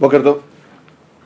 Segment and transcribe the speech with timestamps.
[0.00, 0.40] Boker Tov.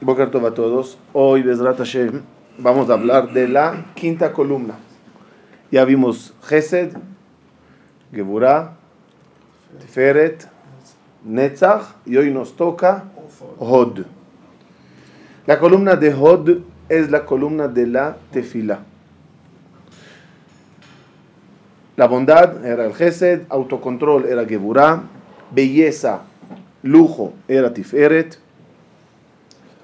[0.02, 0.98] Boker Tov a todos.
[1.14, 2.20] Hoy, Bezrat Hashem,
[2.58, 4.74] vamos a hablar de la quinta columna.
[5.70, 6.92] Ya vimos Gesed,
[8.12, 8.76] Geburah,
[9.80, 10.46] Tiferet,
[11.24, 13.04] Netzach y hoy nos toca
[13.58, 14.04] Hod.
[15.46, 16.58] La columna de Hod
[16.90, 18.80] es la columna de la tefila.
[21.96, 25.04] La bondad era el Gesed, autocontrol era Geburah,
[25.52, 26.20] belleza,
[26.82, 28.38] lujo era Tiferet,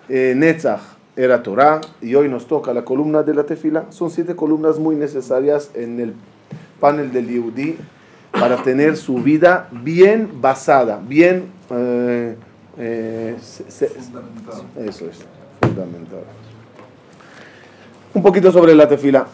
[0.08, 0.80] eh, Netzach
[1.16, 3.86] era Torah y hoy nos toca la columna de la tefila.
[3.90, 6.14] Son siete columnas muy necesarias en el
[6.80, 7.76] panel del Yehudi
[8.32, 11.44] para tener su vida bien basada, bien...
[11.70, 12.36] Eh,
[12.76, 15.18] eh, eso es,
[15.60, 16.24] fundamental.
[18.12, 19.26] Un poquito sobre la tefila.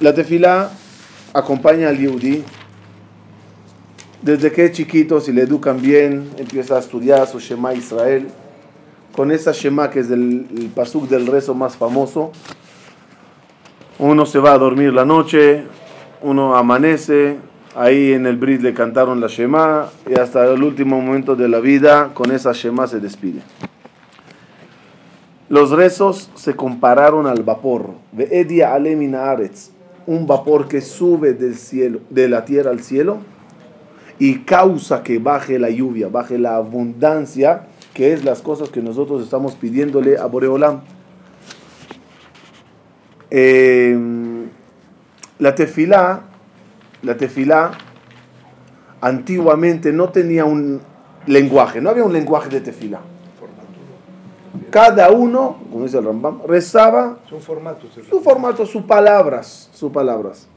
[0.00, 0.70] La tefila
[1.32, 2.44] acompaña al Yehudi
[4.24, 8.26] desde que es chiquito, si le educan bien, empieza a estudiar su Shema Israel.
[9.14, 12.32] Con esa Shema que es el, pasuk del rezo más famoso,
[13.98, 15.62] uno se va a dormir la noche,
[16.20, 17.36] uno amanece,
[17.76, 21.60] ahí en el Brit le cantaron la Shema y hasta el último momento de la
[21.60, 23.40] vida con esa Shema se despide.
[25.48, 27.90] Los rezos se compararon al vapor,
[30.06, 33.18] un vapor que sube del cielo, de la tierra al cielo
[34.18, 39.22] y causa que baje la lluvia, baje la abundancia, que es las cosas que nosotros
[39.22, 40.82] estamos pidiéndole a Boreolam.
[43.30, 43.96] Eh,
[45.38, 46.22] la tefilá,
[47.02, 47.70] la tefilá
[49.00, 50.80] antiguamente no tenía un
[51.26, 53.00] lenguaje, no había un lenguaje de tefilá.
[54.70, 57.90] Cada uno, como dice el Rambam, rezaba Son formatos.
[58.08, 60.48] su formato, sus palabras, sus palabras.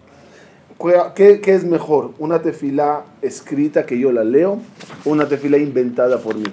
[1.16, 2.14] ¿Qué, ¿Qué, es mejor?
[2.20, 4.60] ¿Una tefilá escrita que yo la leo
[5.06, 6.46] o una tefilá inventada por mí?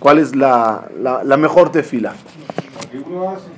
[0.00, 2.14] ¿Cuál es la, la, la mejor tefilá?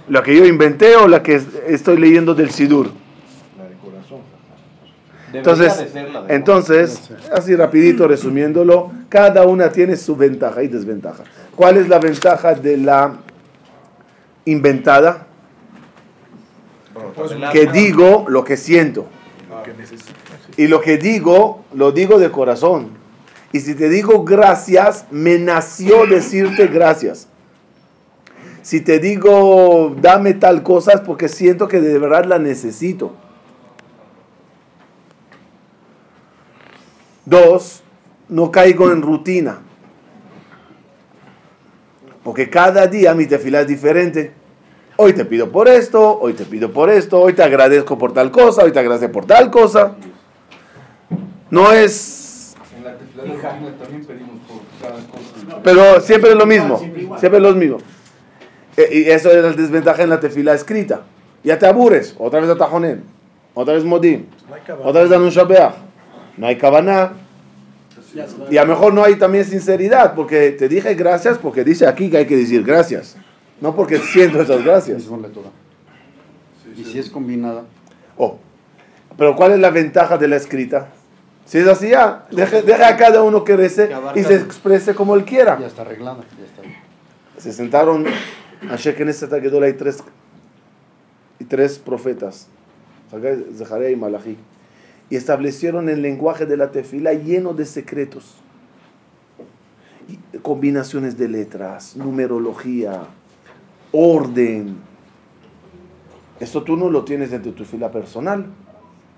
[0.08, 2.90] ¿La que yo inventé o la que estoy leyendo del Sidur?
[3.58, 4.20] La de corazón.
[5.32, 5.92] Entonces,
[6.28, 11.24] entonces, así rapidito resumiéndolo, cada una tiene su ventaja y desventaja.
[11.56, 13.14] ¿Cuál es la ventaja de la
[14.44, 15.26] inventada?
[17.52, 19.06] Que digo lo que siento.
[20.56, 22.90] Y lo que digo, lo digo de corazón.
[23.54, 27.28] Y si te digo gracias, me nació decirte gracias.
[28.62, 33.12] Si te digo dame tal cosa es porque siento que de verdad la necesito.
[37.24, 37.84] Dos,
[38.28, 39.60] no caigo en rutina.
[42.24, 44.32] Porque cada día mi tefila es diferente.
[44.96, 48.32] Hoy te pido por esto, hoy te pido por esto, hoy te agradezco por tal
[48.32, 49.94] cosa, hoy te agradezco por tal cosa.
[51.52, 52.23] No es...
[55.62, 56.78] Pero siempre es lo mismo.
[57.18, 57.78] Siempre es lo mismo.
[58.76, 61.02] E- Y eso es la desventaja en la tefila escrita.
[61.42, 62.14] Ya te aburres.
[62.18, 63.04] Otra vez Atajonen.
[63.54, 64.26] Otra vez Modim.
[64.48, 64.82] No hay cabal.
[64.88, 65.74] Otra vez Anun Shabeach.
[66.36, 67.12] No hay Kabaná.
[68.50, 70.14] Y a lo mejor no hay también sinceridad.
[70.14, 73.16] Porque te dije gracias porque dice aquí que hay que decir gracias.
[73.60, 75.04] No porque siento esas gracias.
[76.76, 77.62] Y si es combinada,
[78.16, 78.38] Oh.
[79.16, 80.88] Pero ¿cuál es la ventaja de la escrita?
[81.46, 85.14] Si es así, ya, deje, deje a cada uno que rece y se exprese como
[85.14, 85.58] él quiera.
[85.60, 86.24] ya está arreglada.
[86.38, 86.62] Ya está.
[87.38, 88.06] Se sentaron
[88.70, 90.02] a Shekeneset Agedol, hay tres,
[91.38, 92.48] y tres profetas,
[93.56, 94.38] Zaharia y Malachi,
[95.10, 98.36] y establecieron el lenguaje de la tefila lleno de secretos,
[100.08, 103.02] y combinaciones de letras, numerología,
[103.92, 104.76] orden.
[106.40, 108.46] Esto tú no lo tienes en tu tefila personal,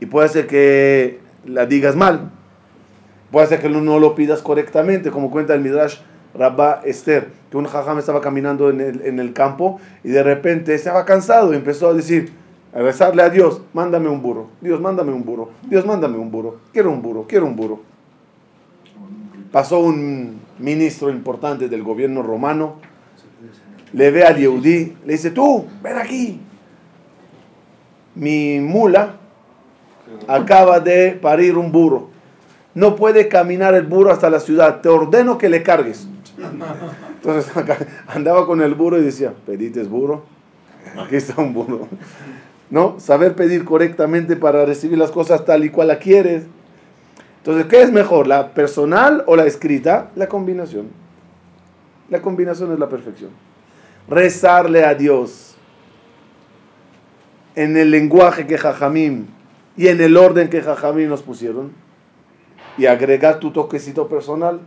[0.01, 2.31] y puede ser que la digas mal,
[3.31, 5.99] puede ser que no lo pidas correctamente, como cuenta el Midrash
[6.35, 10.75] Rabba Esther, que un jajam estaba caminando en el, en el campo y de repente
[10.75, 12.33] estaba cansado y empezó a decir,
[12.75, 16.61] a rezarle a Dios, mándame un burro, Dios, mándame un burro, Dios, mándame un burro,
[16.73, 17.81] quiero un burro, quiero un burro.
[19.51, 22.75] Pasó un ministro importante del gobierno romano,
[23.93, 26.41] le ve al Yehudí, le dice, tú, ven aquí,
[28.15, 29.15] mi mula
[30.29, 32.09] acaba de parir un burro.
[32.75, 34.81] No puede caminar el burro hasta la ciudad.
[34.81, 36.07] Te ordeno que le cargues.
[37.15, 37.51] Entonces
[38.07, 40.25] andaba con el burro y decía, ¿pedites burro?
[40.99, 41.89] Aquí está un burro.
[42.69, 43.01] ¿No?
[43.01, 46.45] Saber pedir correctamente para recibir las cosas tal y cual la quieres.
[47.39, 48.27] Entonces, ¿qué es mejor?
[48.27, 50.11] ¿La personal o la escrita?
[50.17, 50.89] La combinación.
[52.11, 53.31] La combinación es la perfección.
[54.09, 55.57] Rezarle a Dios
[57.55, 59.27] en el lenguaje que Jajamim
[59.77, 61.73] y en el orden que Jajamim nos pusieron
[62.79, 64.61] y agregar tu toquecito personal.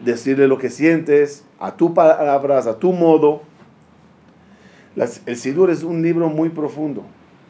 [0.00, 3.42] decirle lo que sientes, a tu palabras, a tu modo.
[4.94, 7.04] el Sidur es un libro muy profundo.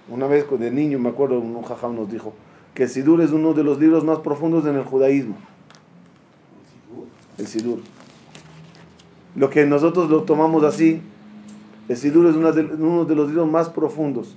[0.08, 2.32] Una vez de niño, me acuerdo, un jajam nos dijo
[2.72, 5.36] que el Sidur es uno de los libros más profundos en el judaísmo.
[7.36, 7.80] El Sidur.
[9.34, 11.02] Lo que nosotros lo tomamos así,
[11.88, 14.34] el Sidur es uno de los libros más profundos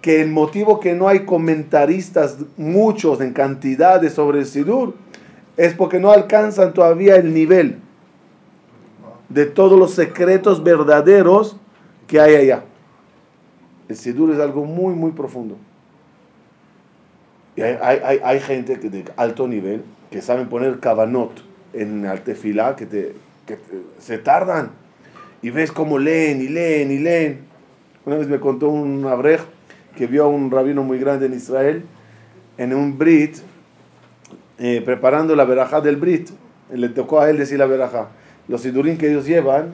[0.00, 4.94] que el motivo que no hay comentaristas muchos en cantidades sobre el Sidur
[5.56, 7.78] es porque no alcanzan todavía el nivel
[9.28, 11.56] de todos los secretos verdaderos
[12.06, 12.64] que hay allá.
[13.88, 15.56] El Sidur es algo muy, muy profundo.
[17.56, 21.42] Y hay, gente que de alto nivel que saben poner cabanot
[21.72, 23.14] en el tefilá, que, te,
[23.98, 24.70] se tardan.
[25.42, 27.40] Y ves cómo leen y leen y leen.
[28.06, 29.40] Una vez me contó un abrej
[29.96, 31.84] que vio a un rabino muy grande en Israel
[32.58, 33.38] en un Brit,
[34.58, 36.28] eh, preparando la verajá del Brit.
[36.70, 38.08] Le tocó a él decir la verajá.
[38.48, 39.72] Los sidurín que ellos llevan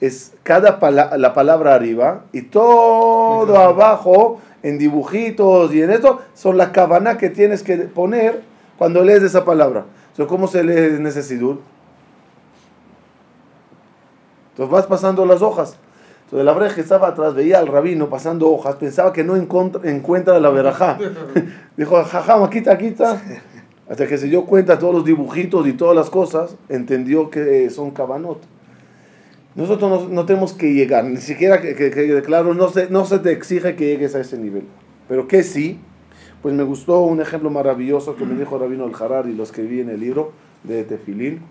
[0.00, 0.78] es cada
[1.16, 7.30] la palabra arriba y todo abajo en dibujitos y en esto son la cabana que
[7.30, 8.42] tienes que poner
[8.76, 9.84] cuando lees esa palabra.
[10.28, 11.60] ¿Cómo se lee en ese sidur?
[14.50, 15.76] Entonces vas pasando las hojas.
[16.24, 20.40] Entonces la breja que estaba atrás veía al rabino pasando hojas, pensaba que no encuentra
[20.40, 20.98] la verajá.
[21.76, 23.22] Dijo, jajama, quita, quita.
[23.88, 27.90] Hasta que se dio cuenta todos los dibujitos y todas las cosas, entendió que son
[27.90, 28.40] cabanot.
[29.54, 33.76] Nosotros no, tenemos que llegar, ni siquiera que, claro, no se, no se te exige
[33.76, 34.64] que llegues a ese nivel.
[35.06, 35.78] Pero que sí,
[36.42, 39.90] pues me gustó un ejemplo maravilloso que me dijo Rabino El y lo escribí en
[39.90, 40.32] el libro
[40.64, 41.42] de Tefilín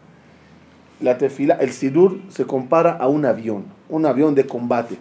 [1.04, 4.98] la tefila, el sidur se compara a un avión, un avión de combate.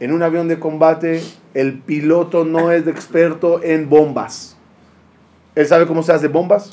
[0.00, 1.22] En un avión de combate,
[1.54, 4.56] el piloto no es experto en bombas.
[5.54, 6.70] ¿Él sabe cómo se hace bombas?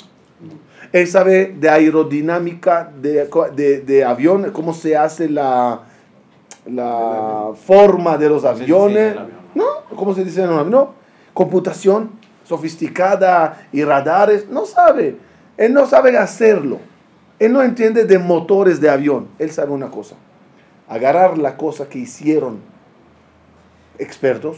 [0.92, 3.30] Él sabe de aerodinámica de,
[3.86, 5.82] de, avión, cómo se hace la,
[6.66, 9.16] la forma de los aviones.
[9.54, 9.66] ¿No?
[9.96, 10.72] ¿Cómo se dice en un avión?
[10.72, 10.94] No.
[11.34, 12.12] Computación
[12.46, 14.50] sofisticada y radares.
[14.50, 15.18] No sabe.
[15.58, 16.80] Él no sabe hacerlo.
[17.38, 19.28] Él no entiende de motores de avión.
[19.38, 20.16] Él sabe una cosa.
[20.88, 22.60] Agarrar la cosa que hicieron
[24.00, 24.58] expertos.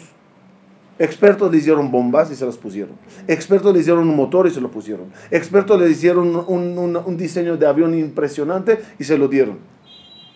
[0.99, 2.95] Expertos le hicieron bombas y se las pusieron.
[3.27, 5.11] Expertos le hicieron un motor y se lo pusieron.
[5.31, 9.59] Expertos le hicieron un, un diseño de avión impresionante y se lo dieron.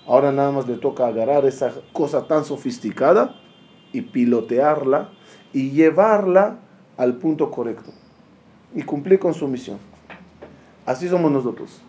[0.07, 3.35] Ahora nada más le toca agarrar esa cosa tan sofisticada
[3.91, 5.09] y pilotearla
[5.53, 6.59] y llevarla
[6.97, 7.91] al punto correcto.
[8.73, 9.77] Y cumplir con su misión.
[10.85, 11.81] Así somos nosotros.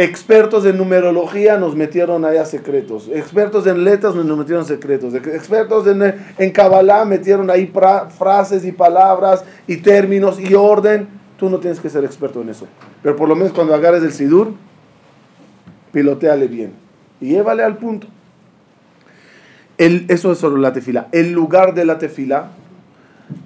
[0.00, 3.10] Expertos en numerología nos metieron allá secretos.
[3.12, 5.12] Expertos en letras nos metieron secretos.
[5.12, 7.70] Expertos en, en Kabbalah metieron ahí
[8.16, 11.06] frases y palabras y términos y orden.
[11.36, 12.66] Tú no tienes que ser experto en eso.
[13.02, 14.54] Pero por lo menos cuando agarres el Sidur,
[15.92, 16.72] piloteale bien.
[17.20, 18.06] Y llévale al punto.
[19.76, 21.08] El, eso es sobre la tefila.
[21.12, 22.52] El lugar de la tefila,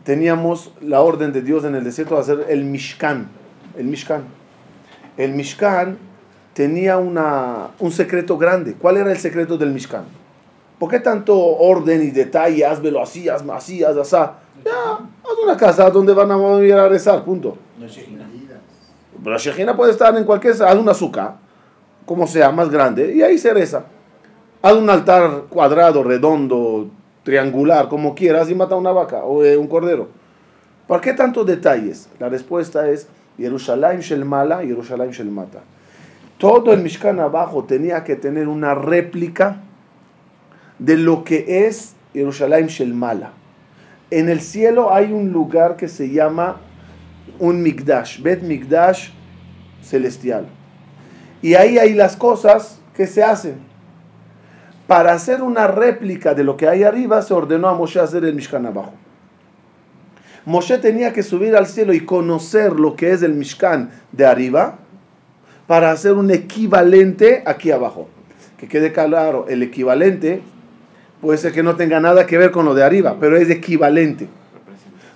[0.04, 3.26] teníamos la orden de Dios en el desierto de hacer el Mishkan.
[3.76, 4.22] El Mishkan.
[5.16, 5.98] El Mishkan
[6.54, 8.74] tenía una, un secreto grande.
[8.74, 10.04] ¿Cuál era el secreto del Mishkan?
[10.78, 12.64] ¿Por qué tanto orden y detalle?
[12.64, 14.16] Hazlo así, hazlo así, hazlo así.
[14.64, 17.58] Ya, haz una casa donde van a ir a rezar, punto.
[19.24, 20.54] La Shejina puede estar en cualquier...
[20.62, 21.36] Haz un azúcar,
[22.06, 23.84] como sea, más grande, y ahí se reza.
[24.62, 26.88] Haz un altar cuadrado, redondo,
[27.24, 30.08] triangular, como quieras, y mata una vaca o eh, un cordero.
[30.86, 32.08] ¿Por qué tantos detalles?
[32.18, 33.08] La respuesta es
[33.38, 35.60] Jerusalén Shel Mala, Jerusalén Shel Mata
[36.44, 39.62] todo el Mishkan abajo tenía que tener una réplica
[40.78, 43.32] de lo que es Jerusalén Shelmala.
[44.10, 46.60] En el cielo hay un lugar que se llama
[47.38, 49.08] un Mikdash, Bet Mikdash
[49.80, 50.44] celestial.
[51.40, 53.54] Y ahí hay las cosas que se hacen.
[54.86, 58.34] Para hacer una réplica de lo que hay arriba, se ordenó a Moshe hacer el
[58.34, 58.92] Mishkan abajo.
[60.44, 64.80] Moshe tenía que subir al cielo y conocer lo que es el Mishkan de arriba
[65.66, 68.08] para hacer un equivalente aquí abajo.
[68.58, 70.42] Que quede claro, el equivalente
[71.20, 74.28] puede ser que no tenga nada que ver con lo de arriba, pero es equivalente.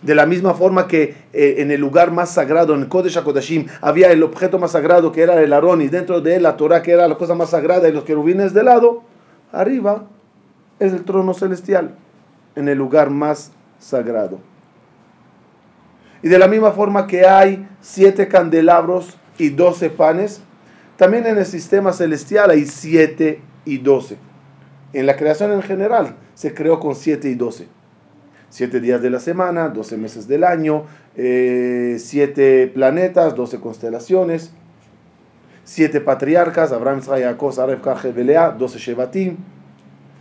[0.02, 4.10] De la misma forma que eh, en el lugar más sagrado, en Kodesh HaKodashim, había
[4.12, 6.92] el objeto más sagrado que era el Aarón y dentro de él la Torah que
[6.92, 9.02] era la cosa más sagrada y los querubines de lado,
[9.52, 10.04] arriba
[10.78, 11.96] es el trono celestial,
[12.54, 13.50] en el lugar más
[13.80, 14.38] sagrado.
[16.22, 20.42] Y de la misma forma que hay siete candelabros y 12 panes.
[20.96, 24.16] También en el sistema celestial hay 7 y 12.
[24.92, 27.68] En la creación en general se creó con 7 y 12.
[28.50, 31.96] 7 días de la semana, 12 meses del año, 7
[32.36, 34.52] eh, planetas, 12 constelaciones.
[35.64, 39.36] siete patriarcas, Abraham, Israel, Jacob, Kajel, Belea, 12 Shevatim.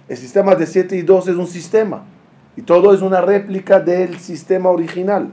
[0.10, 2.06] El sistema de 7 y 2 es un sistema.
[2.58, 5.32] Y todo es una réplica del sistema original.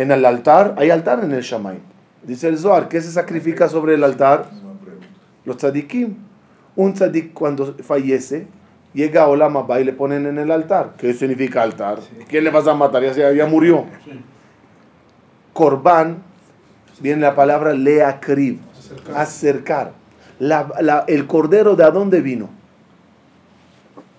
[0.00, 1.76] En el altar, hay altar en el Shamay.
[2.22, 4.46] Dice el Zohar, ¿qué se sacrifica sobre el altar?
[5.44, 6.14] Los tzadikim.
[6.74, 8.46] Un tzadik cuando fallece,
[8.94, 10.94] llega a Olam Abba y le ponen en el altar.
[10.96, 11.98] ¿Qué significa altar?
[12.28, 13.02] ¿Quién le vas a matar?
[13.14, 13.84] Ya, ya murió.
[15.52, 16.22] Corban,
[17.00, 18.58] viene la palabra leakrib,
[19.14, 19.92] acercar.
[21.08, 22.48] el cordero de dónde vino?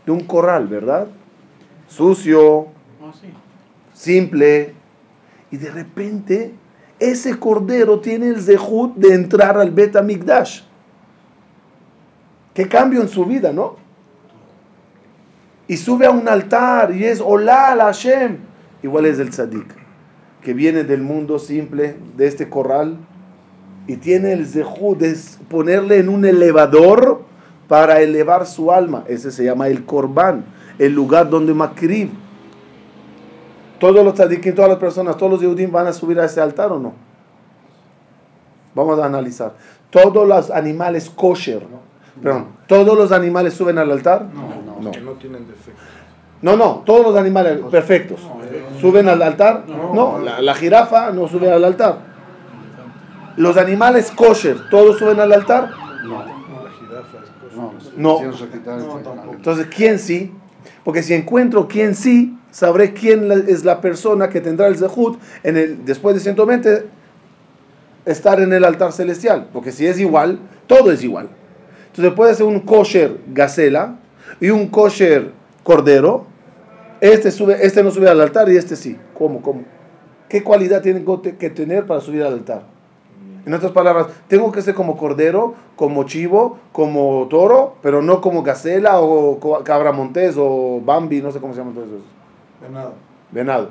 [0.06, 1.08] De un corral, ¿verdad?
[1.88, 2.68] Sucio,
[3.96, 4.76] simple.
[5.52, 6.54] Y de repente,
[7.00, 10.62] ese cordero tiene el zehut de entrar al Bet Amigdash.
[12.54, 13.76] Qué cambio en su vida, ¿no?
[15.68, 18.38] Y sube a un altar y es Hola Hashem.
[18.84, 19.74] Igual es el tzadik,
[20.42, 22.98] que viene del mundo simple, de este corral,
[23.88, 25.18] y tiene el zehut de
[25.50, 27.24] ponerle en un elevador
[27.68, 29.06] para elevar su alma.
[29.08, 30.46] Ese se llama el korban,
[30.78, 32.10] el lugar donde Makrib.
[33.82, 36.72] Todos los tzadikim, todas las personas, todos los judíos van a subir a ese altar
[36.72, 36.94] o no?
[38.76, 39.54] Vamos a analizar.
[39.90, 41.64] Todos los animales kosher,
[42.22, 44.28] perdón, ¿todos los animales suben al altar?
[44.36, 44.92] No, no, no.
[45.02, 45.82] no tienen defecto.
[46.44, 48.20] No, no, todos los animales perfectos.
[48.80, 49.64] ¿Suben al altar?
[49.68, 51.98] No, la, la, jirafa no sube al altar.
[53.36, 55.72] ¿Los animales kosher, todos suben al altar?
[56.04, 57.98] No, la jirafa es kosher.
[57.98, 58.20] No.
[59.34, 60.32] Entonces, ¿quién sí?
[60.84, 65.58] Porque si encuentro quién sí, sabré quién es la persona que tendrá el zehut en
[65.58, 66.86] el, después de 120
[68.06, 69.50] estar en el altar celestial.
[69.54, 71.30] Porque si es igual, todo es igual.
[71.88, 73.98] Entonces puede ser un kosher gacela
[74.40, 75.32] y un kosher
[75.64, 76.26] cordero.
[77.02, 78.98] Este, sube, este no sube al altar y este sí.
[79.18, 79.42] ¿Cómo?
[79.42, 79.64] ¿Cómo?
[80.30, 81.04] ¿Qué cualidad tiene
[81.38, 82.71] que tener para subir al altar?
[83.46, 88.44] En otras palabras, tengo que ser como cordero, como chivo, como toro, pero no como
[88.44, 92.04] gacela o cabra montés o bambi, no sé cómo se llama todo eso.
[92.62, 92.94] Venado.
[93.32, 93.70] Venado.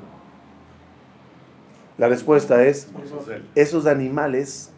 [1.99, 2.89] La respuesta es,
[3.55, 4.71] esos animales,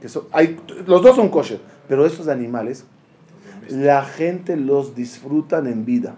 [0.00, 2.84] que son, hay, los dos son kosher, pero esos animales,
[3.68, 6.16] la gente los disfrutan en vida.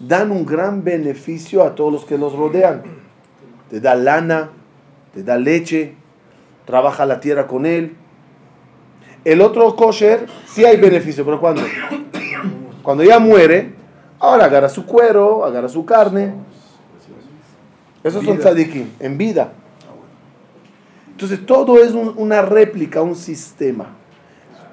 [0.00, 2.82] Dan un gran beneficio a todos los que los rodean.
[3.70, 4.50] Te da lana,
[5.14, 5.94] te da leche,
[6.64, 7.96] trabaja la tierra con él.
[9.24, 11.62] El otro kosher sí hay beneficio, pero cuando
[12.82, 13.72] cuando ya muere,
[14.18, 16.34] ahora agarra su cuero, agarra su carne.
[18.02, 19.52] Esos son tzadikim, en vida.
[21.12, 23.96] Entonces todo es una réplica, un sistema.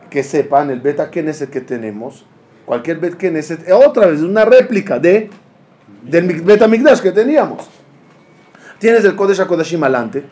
[0.10, 2.26] Que sepan, el beta Knesset que tenemos,
[2.66, 5.30] cualquier beta Knesset, otra vez, una réplica de,
[6.02, 7.70] del beta Migdash que teníamos.
[8.80, 10.24] Tienes el Kodesh HaKodashim alante.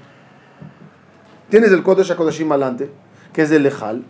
[1.49, 2.89] Tienes el Kodesh HaKodashim alante,
[3.33, 4.03] que es el Ejal.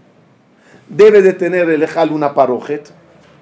[0.90, 2.92] Debe de tener el Ejal una parojet,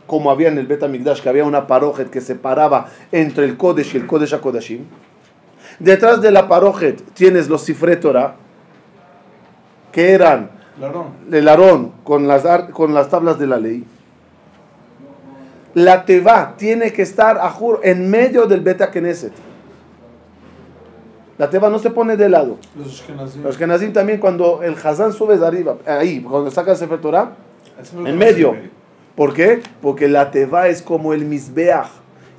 [0.07, 3.93] como había en el Bet Migdash, que había una parojet que separaba entre el Kodesh
[3.93, 4.85] y el Kodesh HaKodashim.
[5.79, 8.35] Detrás de la parojet tienes los Sifre Torah,
[9.91, 10.49] que eran
[11.31, 13.85] el Aarón con las, con las tablas de la ley.
[15.73, 19.33] La Teva tiene que estar, a en medio del Beta Knesset.
[21.37, 22.57] La teba no se pone de lado.
[22.77, 23.43] Los Ashkenazim.
[23.43, 27.35] Los Ashkenazim también cuando el Hazán sube de arriba, ahí, cuando saca el Sefer Torah,
[28.05, 28.55] en medio.
[29.15, 29.61] ¿Por qué?
[29.81, 31.87] Porque la teba es como el Mizbeach.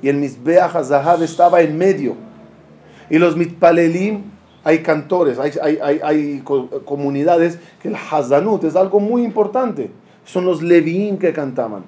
[0.01, 2.15] Y el Mizbeach Azahab estaba en medio.
[3.09, 4.23] Y los Mitpalelim,
[4.63, 6.43] hay cantores, hay, hay, hay,
[6.85, 9.91] comunidades que el Hazanut es algo muy importante.
[10.25, 11.83] Son los Leviim que cantaban.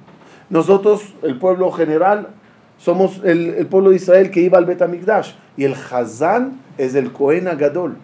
[0.49, 2.29] Nosotros, el pueblo general,
[2.79, 5.33] somos el, el pueblo de Israel que iba al Betamikdash.
[5.57, 7.97] Y el Hazán es el Cohen Agadol,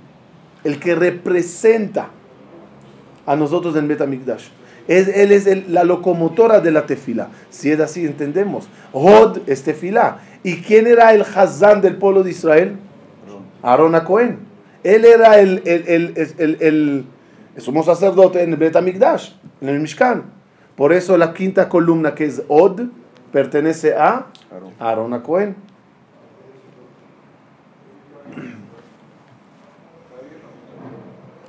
[0.64, 2.10] el que representa
[3.26, 4.48] a nosotros en Betamikdash.
[4.88, 7.30] Es, él es la locomotora de la tefila.
[7.50, 8.68] Si es así, entendemos.
[8.92, 10.20] Hod es tefila.
[10.44, 12.76] ¿Y quién era el Hazán del pueblo de Israel?
[13.64, 14.40] Aaron Cohen.
[14.84, 17.06] Él era el, el, el, el,
[17.58, 20.24] sumo sacerdote en el Betamikdash, en el Mishkan.
[20.76, 22.82] Por eso la quinta columna que es Od
[23.32, 24.28] pertenece a
[24.80, 25.56] Aaron Cohen.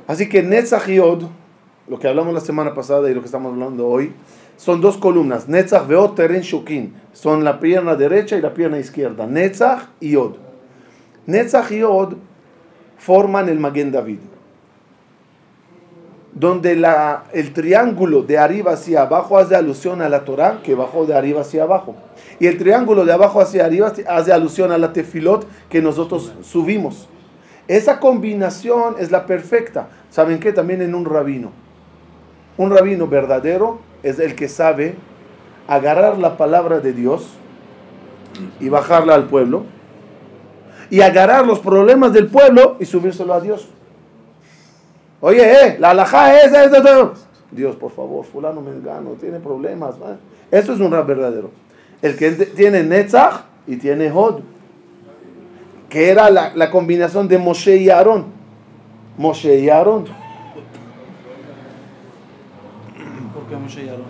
[0.06, 1.24] Así que Netzach y Od,
[1.88, 4.12] lo que hablamos la semana pasada y lo que estamos hablando hoy,
[4.56, 5.48] son dos columnas.
[5.48, 6.94] Netzach Veot Teren Shukin.
[7.12, 9.26] Son la pierna derecha y la pierna izquierda.
[9.26, 10.36] Netzach y Od.
[11.26, 12.16] Netzach y Od
[12.98, 14.20] forman el Maguen David.
[16.38, 21.06] Donde la, el triángulo de arriba hacia abajo hace alusión a la Torah, que bajó
[21.06, 21.96] de arriba hacia abajo.
[22.38, 27.08] Y el triángulo de abajo hacia arriba hace alusión a la tefilot que nosotros subimos.
[27.68, 29.88] Esa combinación es la perfecta.
[30.10, 30.52] ¿Saben qué?
[30.52, 31.50] También en un rabino.
[32.58, 34.94] Un rabino verdadero es el que sabe
[35.66, 37.26] agarrar la palabra de Dios
[38.60, 39.64] y bajarla al pueblo.
[40.90, 43.68] Y agarrar los problemas del pueblo y subírselo a Dios.
[45.26, 47.14] Oye, eh, la alhaja es esto.
[47.50, 49.96] Dios, por favor, fulano mengano, tiene problemas.
[50.52, 51.50] Eso es un rap verdadero.
[52.00, 54.42] El que tiene Netzach y tiene Hod
[55.88, 58.26] que era la, la combinación de Moshe y Aarón.
[59.18, 60.04] Moshe y Aarón.
[63.34, 64.04] ¿Por qué Moshe y Aarón?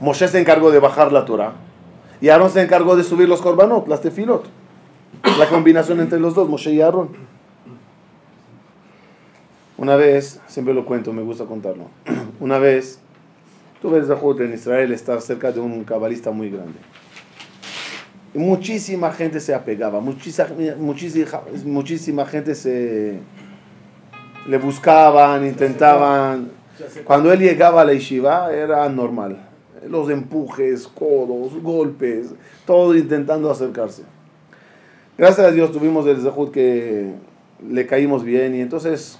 [0.00, 1.52] Moshe se encargó de bajar la Torah
[2.22, 4.46] y Aarón se encargó de subir los korbanot, las tefilot.
[5.38, 7.33] La combinación entre los dos, Moshe y Aarón.
[9.76, 11.88] Una vez, siempre lo cuento, me gusta contarlo.
[12.40, 13.00] Una vez
[13.82, 16.78] tuve el Zahut en Israel estar cerca de un cabalista muy grande.
[18.34, 23.18] Y muchísima gente se apegaba, muchísima, muchísima, muchísima gente se
[24.46, 26.50] le buscaban, intentaban.
[27.04, 29.38] Cuando él llegaba a la yeshiva era normal.
[29.88, 34.02] Los empujes, codos, golpes, todo intentando acercarse.
[35.18, 37.12] Gracias a Dios tuvimos el zehut que
[37.68, 39.18] le caímos bien y entonces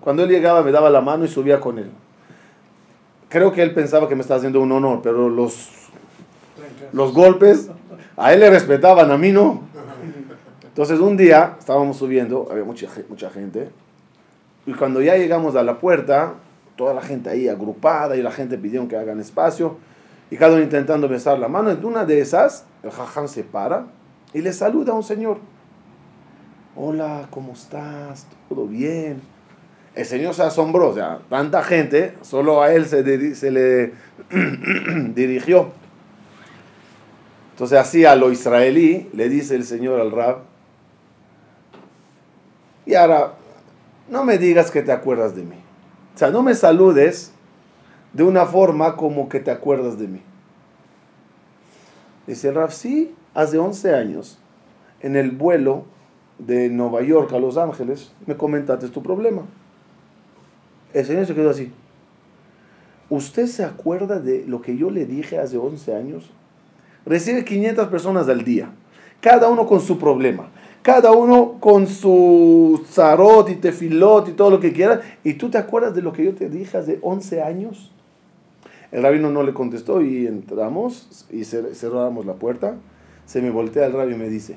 [0.00, 1.90] cuando él llegaba me daba la mano y subía con él.
[3.28, 5.68] Creo que él pensaba que me estaba haciendo un honor, pero los,
[6.92, 7.70] los golpes
[8.16, 9.62] a él le respetaban, a mí no.
[10.64, 13.68] Entonces un día estábamos subiendo, había mucha, mucha gente,
[14.64, 16.34] y cuando ya llegamos a la puerta,
[16.76, 19.76] toda la gente ahí agrupada y la gente pidieron que hagan espacio,
[20.30, 21.70] y cada uno intentando besar la mano.
[21.70, 23.86] En una de esas, el jajam se para
[24.32, 25.38] y le saluda a un señor.
[26.76, 28.26] Hola, ¿cómo estás?
[28.48, 29.20] ¿Todo bien?
[29.98, 33.92] El señor se asombró, o sea, tanta gente, solo a él se, le
[35.12, 35.72] dirigió.
[37.50, 40.42] Entonces así a lo israelí le dice el Señor al Rab,
[42.86, 43.32] y ahora,
[44.08, 45.56] no me digas que te acuerdas de mí.
[46.14, 47.32] O sea, no me saludes
[48.12, 50.22] de una forma como que te acuerdas de mí.
[52.28, 54.38] Dice el Rab, sí, hace 11 años,
[55.00, 55.86] en el vuelo
[56.38, 59.42] de Nueva York a Los Ángeles, me comentaste tu problema.
[60.94, 61.70] El Señor se quedó así.
[63.10, 66.30] ¿Usted se acuerda de lo que yo le dije hace 11 años?
[67.08, 68.70] recibe 500 personas al día,
[69.20, 70.50] cada uno con su problema,
[70.82, 75.58] cada uno con su zarot y tefilot y todo lo que quiera, y tú te
[75.58, 77.92] acuerdas de lo que yo te dije hace 11 años.
[78.92, 82.76] El rabino no le contestó y entramos y cerramos la puerta.
[83.26, 84.56] Se me voltea el rabino y me dice,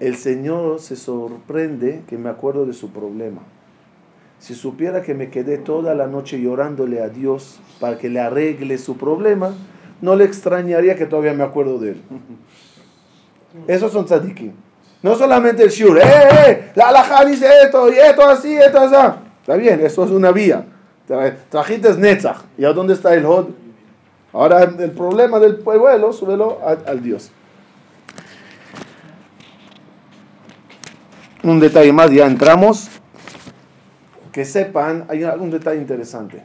[0.00, 3.42] el Señor se sorprende que me acuerdo de su problema.
[4.40, 8.78] Si supiera que me quedé toda la noche llorándole a Dios para que le arregle
[8.78, 9.54] su problema,
[10.00, 12.02] no le extrañaría que todavía me acuerdo de él.
[13.66, 14.52] Esos son tzadikim.
[15.02, 16.02] No solamente el shur, ¡eh,
[16.46, 16.72] eh!
[16.74, 19.18] La alhaja dice esto, y esto así, esto así.
[19.42, 20.64] Está bien, eso es una vía.
[21.50, 22.38] Trajiste es netzach.
[22.56, 23.48] ¿Y a dónde está el hod?
[24.32, 27.30] Ahora el problema del pueblo, súbelo al Dios.
[31.42, 32.99] Un detalle más, ya entramos.
[34.32, 36.42] Que sepan, hay un detalle interesante.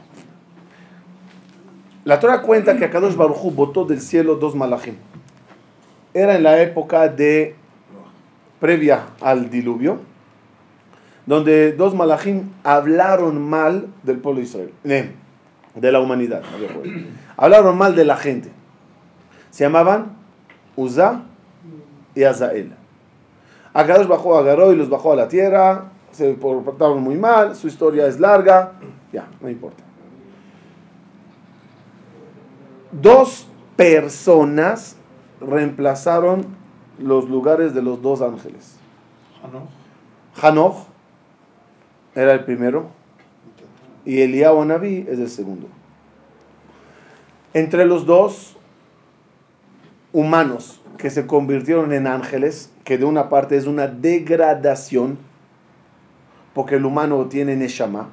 [2.04, 4.94] La Torah cuenta que Akadosh Baruj botó del cielo dos malachim.
[6.14, 7.56] Era en la época de
[8.60, 9.98] previa al diluvio,
[11.26, 16.42] donde dos malachim hablaron mal del pueblo de Israel, de la humanidad.
[17.36, 18.50] Hablaron mal de la gente.
[19.50, 20.16] Se llamaban
[20.76, 21.22] Uza
[22.14, 22.72] y Azael.
[23.74, 28.06] Akadosh bajó, agarró y los bajó a la tierra, se portaron muy mal, su historia
[28.06, 28.72] es larga,
[29.12, 29.86] ya, no importa
[33.00, 34.96] dos personas
[35.40, 36.46] reemplazaron
[36.98, 38.76] los lugares de los dos ángeles.
[40.40, 40.86] Hanoch
[42.14, 42.86] era el primero
[44.04, 45.68] y Eliyahu Naví es el segundo.
[47.52, 48.56] Entre los dos
[50.12, 55.18] humanos que se convirtieron en ángeles, que de una parte es una degradación,
[56.56, 58.08] porque el humano tiene Neshama,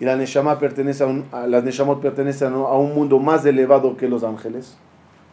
[0.00, 4.24] y la Neshama pertenece a, las Neshamot pertenecen a un mundo más elevado que los
[4.24, 4.78] ángeles.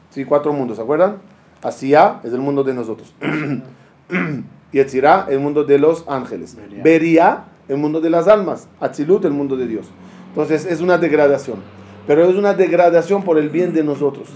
[0.10, 1.20] Sí, cuatro mundos, ¿se acuerdan?
[1.64, 3.16] Asía es el mundo de nosotros.
[4.74, 6.58] Yetzirah, el mundo de los ángeles.
[6.84, 8.68] Beria, el mundo de las almas.
[8.82, 9.86] Atzilut, el mundo de Dios.
[10.28, 11.60] Entonces es una degradación.
[12.06, 14.28] Pero es una degradación por el bien de nosotros.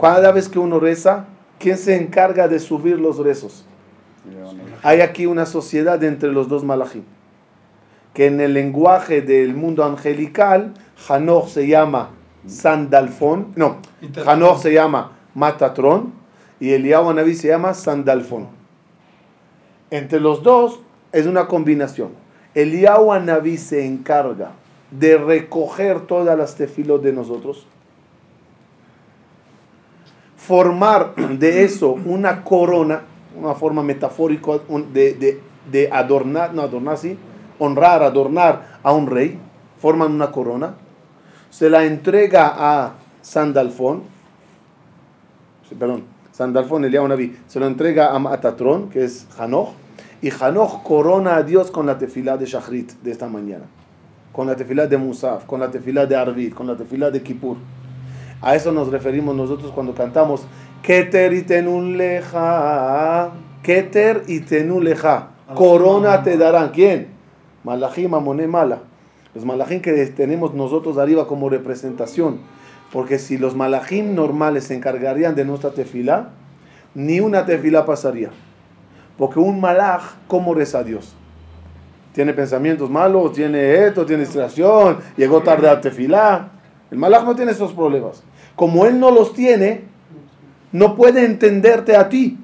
[0.00, 1.26] Cada vez que uno reza,
[1.60, 3.64] ¿quién se encarga de subir los rezos?
[4.82, 7.02] Hay aquí una sociedad entre los dos malachim
[8.14, 10.72] que en el lenguaje del mundo angelical,
[11.08, 12.10] Hanoch se llama
[12.46, 13.78] Sandalfón, no,
[14.24, 16.12] Hanoch se llama Matatron
[16.60, 18.46] y Eliyahu Anabí se llama Sandalfón.
[19.90, 20.80] Entre los dos
[21.12, 22.10] es una combinación.
[22.54, 24.52] Eliyahu Anabí se encarga
[24.92, 27.66] de recoger todas las tefilot de nosotros,
[30.36, 33.02] formar de eso una corona,
[33.36, 34.52] una forma metafórica
[34.92, 37.18] de, de, adornar, no adornar, sí,
[37.58, 39.38] honrar, adornar a un rey,
[39.78, 40.74] forman una corona,
[41.50, 44.02] se la entrega a Sandalfón,
[45.78, 49.70] perdón, Sandalfón, Eliyahu Naví, se lo entrega a Matatrón, que es Hanoch,
[50.20, 53.64] y Hanoch corona a Dios con la tefilá de Shachrit de esta mañana,
[54.32, 57.56] con la tefilá de Musaf, con la tefilá de Arvid, con la tefilá de Kippur.
[58.44, 60.46] A eso nos referimos nosotros cuando cantamos
[60.82, 63.30] Keter y tenuleja,
[63.62, 66.68] Keter y tenuleja, corona te darán.
[66.68, 67.08] ¿Quién?
[67.64, 68.80] Malachim Amoné Mala.
[69.34, 72.40] Los malachim que tenemos nosotros arriba como representación.
[72.92, 76.28] Porque si los malachim normales se encargarían de nuestra tefila,
[76.94, 78.28] ni una tefila pasaría.
[79.16, 81.14] Porque un malach, ¿cómo reza a Dios?
[82.12, 86.50] Tiene pensamientos malos, tiene esto, tiene distracción, llegó tarde a tefilá.
[86.90, 88.22] El malach no tiene esos problemas.
[88.56, 89.82] Como él no los tiene,
[90.72, 92.38] no puede entenderte a ti.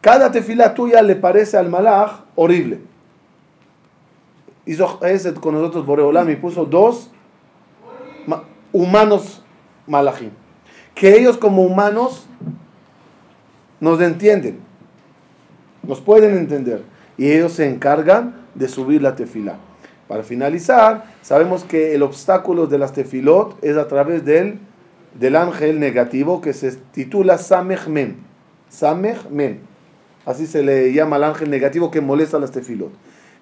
[0.00, 2.80] Cada tefila tuya le parece al malach horrible.
[4.64, 5.00] Hizo
[5.40, 7.10] con nosotros Boreolam puso dos
[8.72, 9.42] humanos
[9.86, 10.30] malachim.
[10.94, 12.26] Que ellos como humanos
[13.80, 14.60] nos entienden,
[15.82, 16.82] nos pueden entender.
[17.16, 19.56] Y ellos se encargan de subir la tefila.
[20.08, 24.58] Para finalizar, sabemos que el obstáculo de las tefilot es a través del
[25.14, 28.16] del ángel negativo que se titula Samech Mem.
[30.24, 32.92] Así se le llama al ángel negativo que molesta a las tefilot.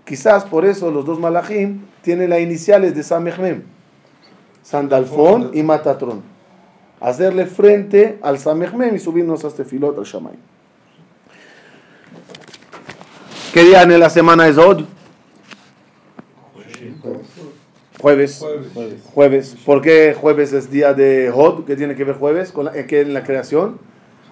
[0.05, 3.63] Quizás por eso los dos malachim tienen las iniciales de Samech.
[4.63, 6.23] Sandalfón y Matatrón.
[7.01, 10.35] Hacerle frente al Samech y subirnos a tefilot al Shamay.
[13.53, 14.85] ¿Qué día en la semana es Od?
[18.01, 18.45] Jueves.
[19.15, 19.57] Jueves.
[19.67, 21.65] ¿Por qué jueves es día de Hod?
[21.65, 22.51] ¿Qué tiene que ver jueves?
[22.51, 23.79] ¿Con la, en la creación?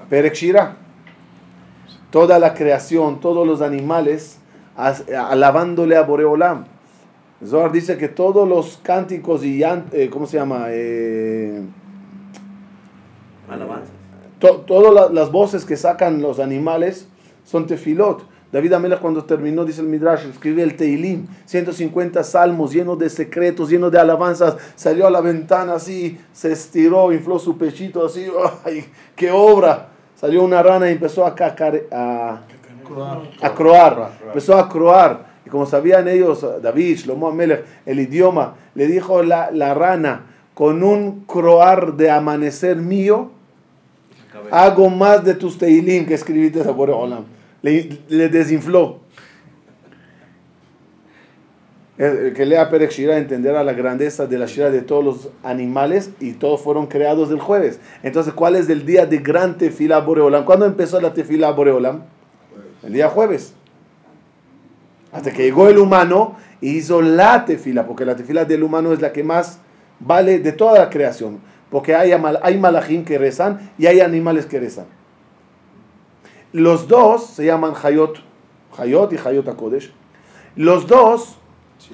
[0.08, 0.76] Perek Shira.
[2.10, 4.38] Toda la creación, todos los animales
[4.76, 6.64] alabándole a Boreolam.
[7.44, 10.66] Zohar dice que todos los cánticos y eh, ¿cómo se llama?
[10.70, 11.62] Eh,
[13.48, 13.90] Alabanzas.
[14.38, 17.08] todas las voces que sacan los animales
[17.44, 18.24] son tefilot.
[18.50, 23.68] David Amelech cuando terminó, dice el Midrash, escribió el Teilim, 150 salmos llenos de secretos,
[23.68, 28.26] llenos de alabanzas, salió a la ventana así, se estiró, infló su pechito así,
[28.64, 29.88] ¡ay, qué obra!
[30.16, 32.40] Salió una rana y empezó a, cacar, a,
[33.42, 35.28] a croar, empezó a croar.
[35.46, 40.82] Y como sabían ellos, David, Shlomo Amelech, el idioma, le dijo la, la rana, con
[40.82, 43.30] un croar de amanecer mío,
[44.50, 49.00] hago más de tus Teilim que escribiste a Olam le, desinfló.
[51.96, 56.10] El que lea Perek Shira entenderá la grandeza de la Shira de todos los animales
[56.20, 57.80] y todos fueron creados del jueves.
[58.04, 60.44] Entonces, ¿cuál es el día de gran tefila Boreolam?
[60.44, 62.02] ¿Cuándo empezó la tefila Boreolam?
[62.84, 63.52] El día jueves.
[65.10, 69.00] Hasta que llegó el humano y hizo la tefila, porque la tefila del humano es
[69.00, 69.58] la que más
[69.98, 71.40] vale de toda la creación.
[71.68, 74.86] Porque hay, hay que rezan y hay animales que rezan.
[76.52, 78.18] Los dos se llaman Hayot,
[78.78, 79.92] Hayot y Hayot HaKodesh.
[80.56, 81.36] Los dos,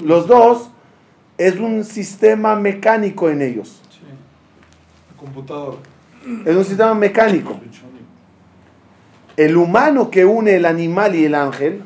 [0.01, 0.71] los dos
[1.39, 3.81] es un sistema mecánico en ellos.
[3.91, 4.01] Sí.
[5.19, 5.77] computador.
[6.47, 7.59] Es un sistema mecánico.
[9.37, 11.83] El humano que une el animal y el ángel,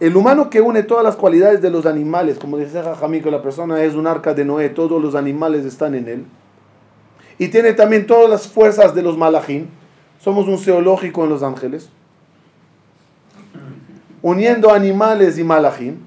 [0.00, 3.42] el humano que une todas las cualidades de los animales, como dice Jajamí, que la
[3.42, 6.24] persona es un arca de Noé, todos los animales están en él
[7.38, 9.66] y tiene también todas las fuerzas de los malachim.
[10.20, 11.88] Somos un zoológico en los ángeles.
[14.20, 15.98] Uniendo animales y malachim.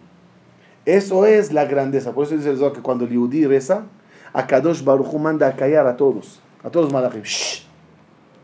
[0.86, 2.12] Eso es la grandeza.
[2.12, 3.84] Por eso dice el que cuando el Yudí reza,
[4.34, 6.42] a Kadosh Baruch manda a callar a todos.
[6.64, 7.24] A todos los malachim.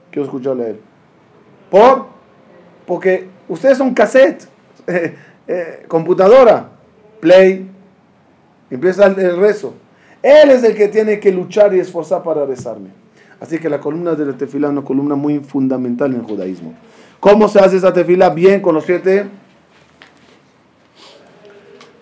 [0.10, 0.80] Quiero escucharle a él.
[1.70, 2.08] ¿Por?
[2.86, 4.48] Porque ustedes son cassette.
[5.50, 6.72] Eh, computadora.
[7.22, 7.72] Play.
[8.70, 9.74] Empieza el rezo.
[10.22, 12.90] Él es el que tiene que luchar y esforzar para rezarme.
[13.40, 16.74] Así que la columna de la tefila es una columna muy fundamental en el judaísmo.
[17.20, 18.30] ¿Cómo se hace esa tefila?
[18.30, 19.28] Bien, con los siete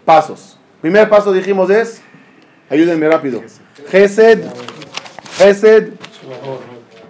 [0.06, 0.58] pasos.
[0.82, 2.02] Primer paso dijimos es,
[2.70, 3.42] ayúdenme rápido.
[3.90, 4.46] Gesed,
[5.38, 5.94] Gesed,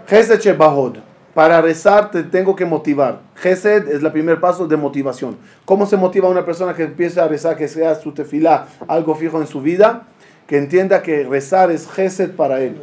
[0.08, 0.98] Gesed Shebahod.
[1.34, 3.20] Para rezar te tengo que motivar.
[3.36, 5.36] Gesed es el primer paso de motivación.
[5.65, 9.13] ¿Cómo se motiva a una persona que empieza a rezar, que sea su tefila algo
[9.15, 10.08] fijo en su vida?
[10.47, 12.81] Que entienda que rezar es gesed para él.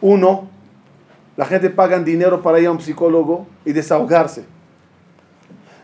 [0.00, 0.48] Uno,
[1.36, 4.44] la gente paga dinero para ir a un psicólogo y desahogarse.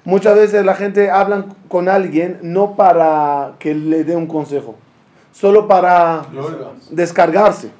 [0.04, 4.74] Muchas veces la gente habla con alguien no para que le dé un consejo,
[5.32, 6.22] solo para
[6.90, 7.70] descargarse.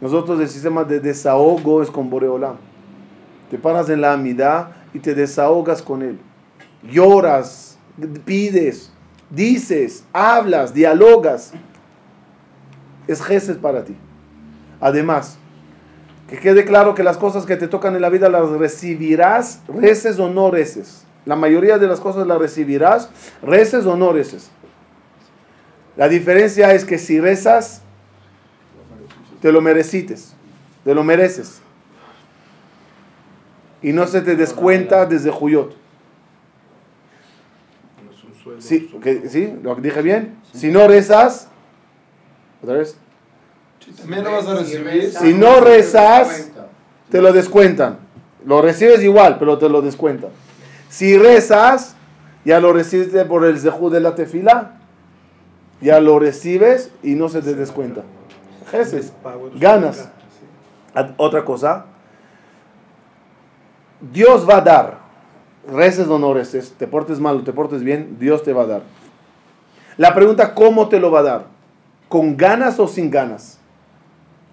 [0.00, 2.56] Nosotros el sistema de desahogo es con Boreolam.
[3.50, 6.18] Te paras en la amidad y te desahogas con él.
[6.82, 7.78] Lloras,
[8.24, 8.92] pides,
[9.30, 11.52] dices, hablas, dialogas.
[13.06, 13.96] Es Gesed para ti.
[14.80, 15.38] Además,
[16.28, 20.18] que quede claro que las cosas que te tocan en la vida las recibirás, reces
[20.18, 21.04] o no reces.
[21.26, 23.10] La mayoría de las cosas las recibirás,
[23.42, 24.50] reces o no reces.
[25.96, 27.82] La diferencia es que si rezas,
[29.42, 30.34] te lo merecites,
[30.84, 31.60] te lo mereces.
[33.82, 35.79] Y no se te descuenta desde Juyot.
[38.60, 39.54] Sí, que- ¿sí?
[39.62, 40.36] ¿Lo dije bien?
[40.52, 41.48] Si no rezas,
[42.62, 42.96] otra vez,
[43.98, 45.10] También lo vas a recibir.
[45.10, 46.50] Si no rezas,
[47.10, 47.98] te lo descuentan.
[48.44, 50.30] Lo recibes igual, pero te lo descuentan.
[50.88, 51.96] Si rezas,
[52.44, 54.76] ya lo recibes por el zehu de la tefila,
[55.80, 58.02] ya lo recibes y no se te descuenta.
[58.70, 59.12] Jeses,
[59.56, 60.08] ganas.
[61.16, 61.86] Otra cosa,
[64.12, 64.98] Dios va a dar,
[65.68, 68.66] reces o no reces, te portes mal o te portes bien, Dios te va a
[68.66, 68.82] dar.
[69.96, 71.46] La pregunta, ¿cómo te lo va a dar?
[72.08, 73.58] ¿Con ganas o sin ganas?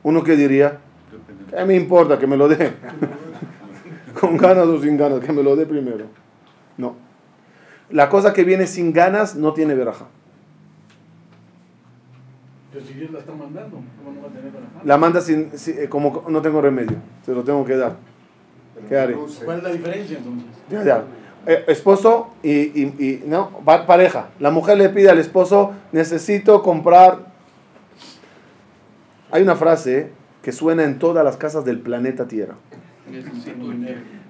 [0.03, 0.79] Uno que diría,
[1.49, 2.73] ¿qué me importa que me lo dé?
[4.19, 6.05] Con ganas o sin ganas, que me lo dé primero.
[6.77, 6.95] No.
[7.89, 10.05] La cosa que viene sin ganas no tiene veraja.
[12.73, 15.57] Pero si Dios la está mandando, ¿cómo no va a tener para La manda sin,
[15.57, 17.95] si- eh, como no tengo remedio, se lo tengo que dar.
[18.89, 19.15] ¿Qué haré?
[19.45, 20.45] ¿Cuál es la diferencia entonces?
[20.69, 21.03] Ya, ya.
[21.45, 24.27] Eh, esposo y, y- y- no, pa- pareja.
[24.39, 27.19] La mujer le pide al esposo, necesito comprar.
[29.31, 30.11] Hay una frase
[30.41, 32.55] que suena en todas las casas del planeta Tierra.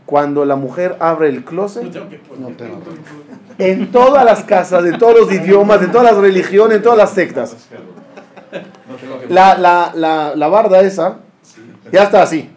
[0.06, 1.84] Cuando la mujer abre el closet,
[2.40, 2.80] No tengo.
[3.58, 7.12] en todas las casas, de todos los idiomas, de todas las religiones, en todas las
[7.12, 7.56] sectas.
[9.30, 11.18] La, la, la, la barda esa
[11.92, 12.50] ya está así.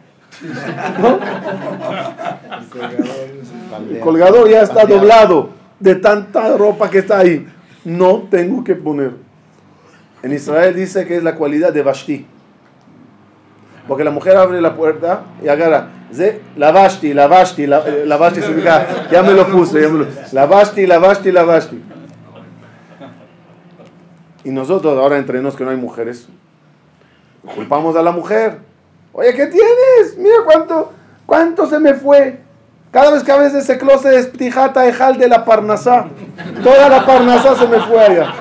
[1.01, 1.19] ¿No?
[3.91, 7.47] El colgador ya está doblado de tanta ropa que está ahí.
[7.85, 9.13] No tengo que poner.
[10.23, 12.27] En Israel dice que es la cualidad de Vashti.
[13.89, 15.89] Porque la mujer abre la puerta y agarra.
[16.13, 19.89] "Ze- La Vashti, la Vashti, la, eh, la Vashti significa, ya me lo puse, ya
[19.89, 21.83] me lo- la Vashti, la Vashti, la Vashti.
[24.45, 26.29] Y nosotros ahora entre nos que no hay mujeres,
[27.55, 28.59] culpamos a la mujer.
[29.13, 30.17] Oye, ¿qué tienes?
[30.19, 30.93] Mira cuánto,
[31.27, 32.41] cuánto se me fue.
[32.91, 36.07] Cada vez que abres ese closet es ptijata ejal de la parnasá.
[36.63, 38.33] Toda la parnasá se me fue allá.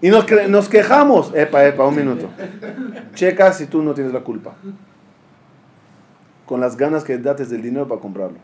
[0.00, 1.32] Y nos, quejamos.
[1.34, 2.28] Epa, epa, un minuto.
[3.14, 4.52] Checa si tú no tienes la culpa.
[6.44, 8.36] Con las ganas que dates del dinero para comprarlo.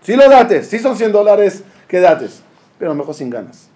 [0.00, 2.42] Si lo dates, si son 100 dólares, que dates.
[2.78, 3.68] Pero mejor sin ganas.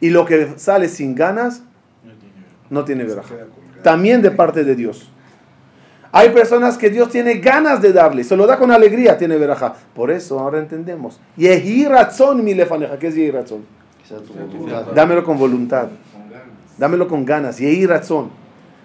[0.00, 1.62] Y lo que sale sin ganas
[2.70, 3.34] no tiene veraja.
[3.82, 5.10] También de parte de Dios.
[6.10, 9.74] Hay personas que Dios tiene ganas de darle, se lo da con alegría, tiene veraja.
[9.94, 11.20] Por eso ahora entendemos.
[11.36, 12.98] Yehi razón mi lefaneja.
[12.98, 13.64] ¿Qué es yehi razón?
[14.94, 15.88] Dámelo con voluntad.
[16.78, 17.58] Dámelo con ganas.
[17.58, 18.30] Yehi razón.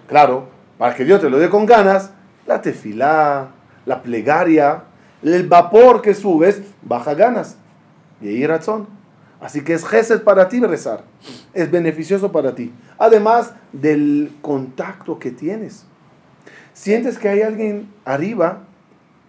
[0.06, 2.10] Claro, para que Dios te lo dé con ganas,
[2.46, 3.48] la tefilá,
[3.86, 4.82] la plegaria,
[5.22, 7.56] el vapor que subes, baja ganas.
[8.20, 8.86] Yehi razón.
[9.40, 11.04] Así que es gesed para ti rezar.
[11.52, 12.72] Es beneficioso para ti.
[12.98, 15.84] Además del contacto que tienes.
[16.72, 18.60] Sientes que hay alguien arriba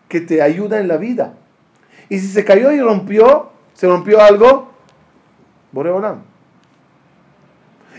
[0.07, 1.33] que te ayuda en la vida.
[2.09, 4.69] Y si se cayó y rompió, se rompió algo,
[5.71, 6.21] Boreolam.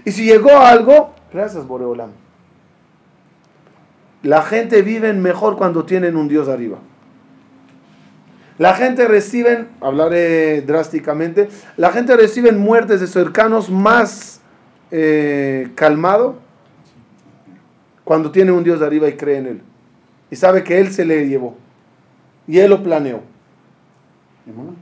[0.04, 2.10] Y si llegó algo, gracias Boreolam.
[4.22, 6.78] La gente vive mejor cuando tienen un Dios arriba.
[8.58, 14.40] La gente recibe, hablaré drásticamente, la gente recibe muertes de cercanos más
[14.90, 16.36] eh, calmado
[18.04, 19.62] cuando tiene un Dios arriba y cree en Él.
[20.30, 21.56] Y sabe que Él se le llevó.
[22.46, 23.20] Y Él lo planeó.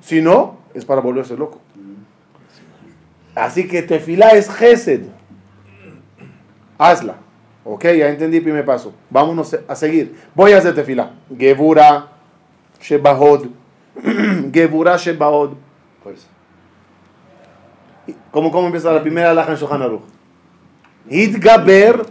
[0.02, 1.60] Si no, es para volverse loco.
[3.34, 5.02] Así que tefilá es gesed.
[6.78, 7.16] Hazla.
[7.64, 8.92] Ok, ya entendí primer paso.
[9.10, 10.14] Vámonos a seguir.
[10.34, 11.12] Voy a hacer tefilá.
[11.36, 12.08] Gebura,
[12.80, 13.46] Shebahod.
[14.52, 15.50] Gebura, Shebahod.
[16.02, 16.26] Fuerza.
[18.30, 20.02] ¿Cómo, ¿Cómo empieza la primera alhaja en Shulchan Aruch?
[21.08, 22.04] Itgaber,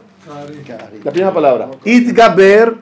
[1.04, 1.70] la primera palabra.
[1.84, 2.76] Itgaber,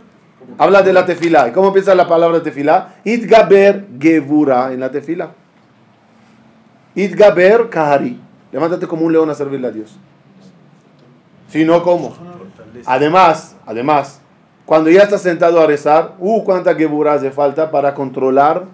[0.57, 1.47] habla de la tefilá.
[1.47, 2.95] ¿Y cómo empieza la palabra tefilá?
[3.03, 5.31] Itgaber, Gebura, en la tefilá.
[6.95, 8.19] Itgaber, Kahari.
[8.51, 9.97] Levántate como un león a servirle a Dios.
[11.47, 12.13] Si no, ¿cómo?
[12.85, 14.21] Además, además,
[14.65, 18.65] cuando ya estás sentado a rezar, uh, cuánta geburá hace falta para controlar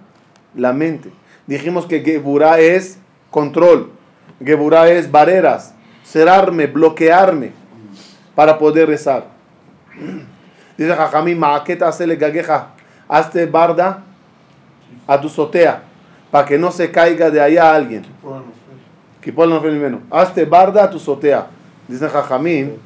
[0.58, 1.12] la mente.
[1.46, 2.98] Dijimos que geburá es
[3.32, 3.92] control,
[4.44, 7.52] geburá es barreras, cerrarme, bloquearme
[8.36, 9.26] para poder rezar.
[10.78, 12.68] Dice Jajamín, maqueta hacerle gagueja,
[13.08, 14.04] hazte barda
[15.08, 15.84] a tu sotea,
[16.30, 18.04] para que no se caiga de allá alguien.
[18.24, 18.44] No
[19.80, 20.02] menos.
[20.12, 21.48] Hazte barda a tu sotea.
[21.88, 22.78] Dice Jajamín,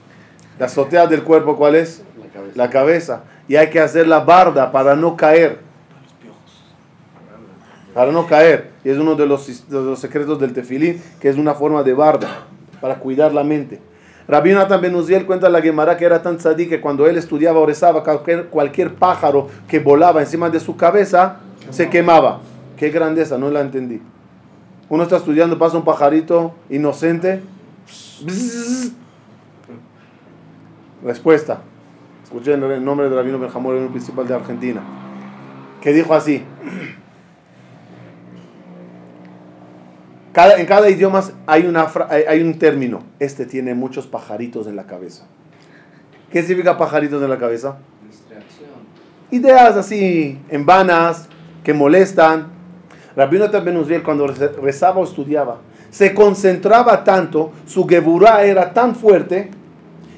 [0.58, 2.04] la sotea del cuerpo, ¿cuál es?
[2.18, 2.54] La cabeza.
[2.56, 3.24] La cabeza.
[3.48, 5.60] Y hay que hacer la barda para no caer.
[7.94, 8.72] Para no caer.
[8.84, 11.94] Y es uno de los, de los secretos del tefilín, que es una forma de
[11.94, 12.46] barda,
[12.80, 13.80] para cuidar la mente.
[14.28, 17.18] Rabbi Nathan Ben Uziel cuenta en la Gemara que era tan sadí que cuando él
[17.18, 21.38] estudiaba o rezaba, cualquier, cualquier pájaro que volaba encima de su cabeza
[21.70, 22.40] se quemaba.
[22.78, 24.02] Qué grandeza, no la entendí.
[24.90, 27.42] Uno está estudiando, pasa un pajarito inocente.
[31.04, 31.62] Respuesta.
[32.24, 34.82] Escuché el nombre de Rabino Benjamor, el principal de Argentina,
[35.82, 36.44] que dijo así.
[40.34, 43.04] Cada- en cada idioma hay, una, hay- un término.
[43.20, 45.26] Este tiene muchos pajaritos en la cabeza.
[46.32, 47.78] ¿Qué significa pajaritos en la cabeza?
[49.32, 51.28] Ideas así, en vanas,
[51.64, 52.48] que molestan.
[53.16, 55.58] Rabino Ben Uzziel, cuando reza- rezaba o estudiaba,
[55.90, 59.52] se concentraba tanto, su geburá era tan fuerte,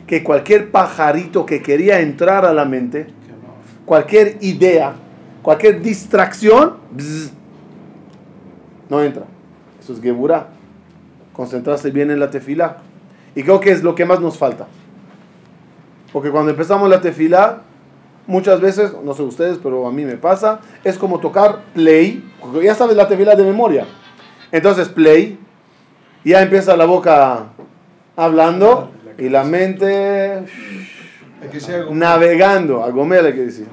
[0.06, 3.08] que cualquier pajarito que quería entrar a la mente,
[3.86, 4.94] cualquier idea,
[5.42, 7.32] cualquier distracción, bzz,
[8.90, 9.24] no entra.
[9.84, 10.48] Eso es geburá.
[11.34, 12.78] Concentrarse bien en la tefila.
[13.36, 14.68] Y creo que es lo que más nos falta.
[16.14, 17.64] Porque cuando empezamos la tefila,
[18.28, 22.24] muchas veces, no sé ustedes, pero a mí me pasa, es como tocar play,
[22.64, 23.86] ya sabes la tefila de memoria.
[24.52, 25.40] Entonces play,
[26.24, 27.48] ya empieza la boca
[28.16, 30.46] hablando y la mente
[31.92, 33.68] navegando, a Gomer hay que decir.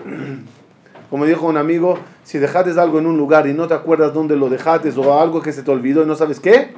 [1.10, 4.36] Como dijo un amigo, si dejates algo en un lugar y no te acuerdas dónde
[4.36, 6.72] lo dejates o algo que se te olvidó y no sabes qué,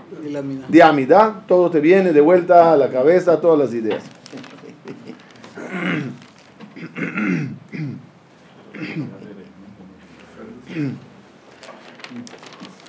[0.68, 4.03] di amida, todo te viene de vuelta a la cabeza, todas las ideas.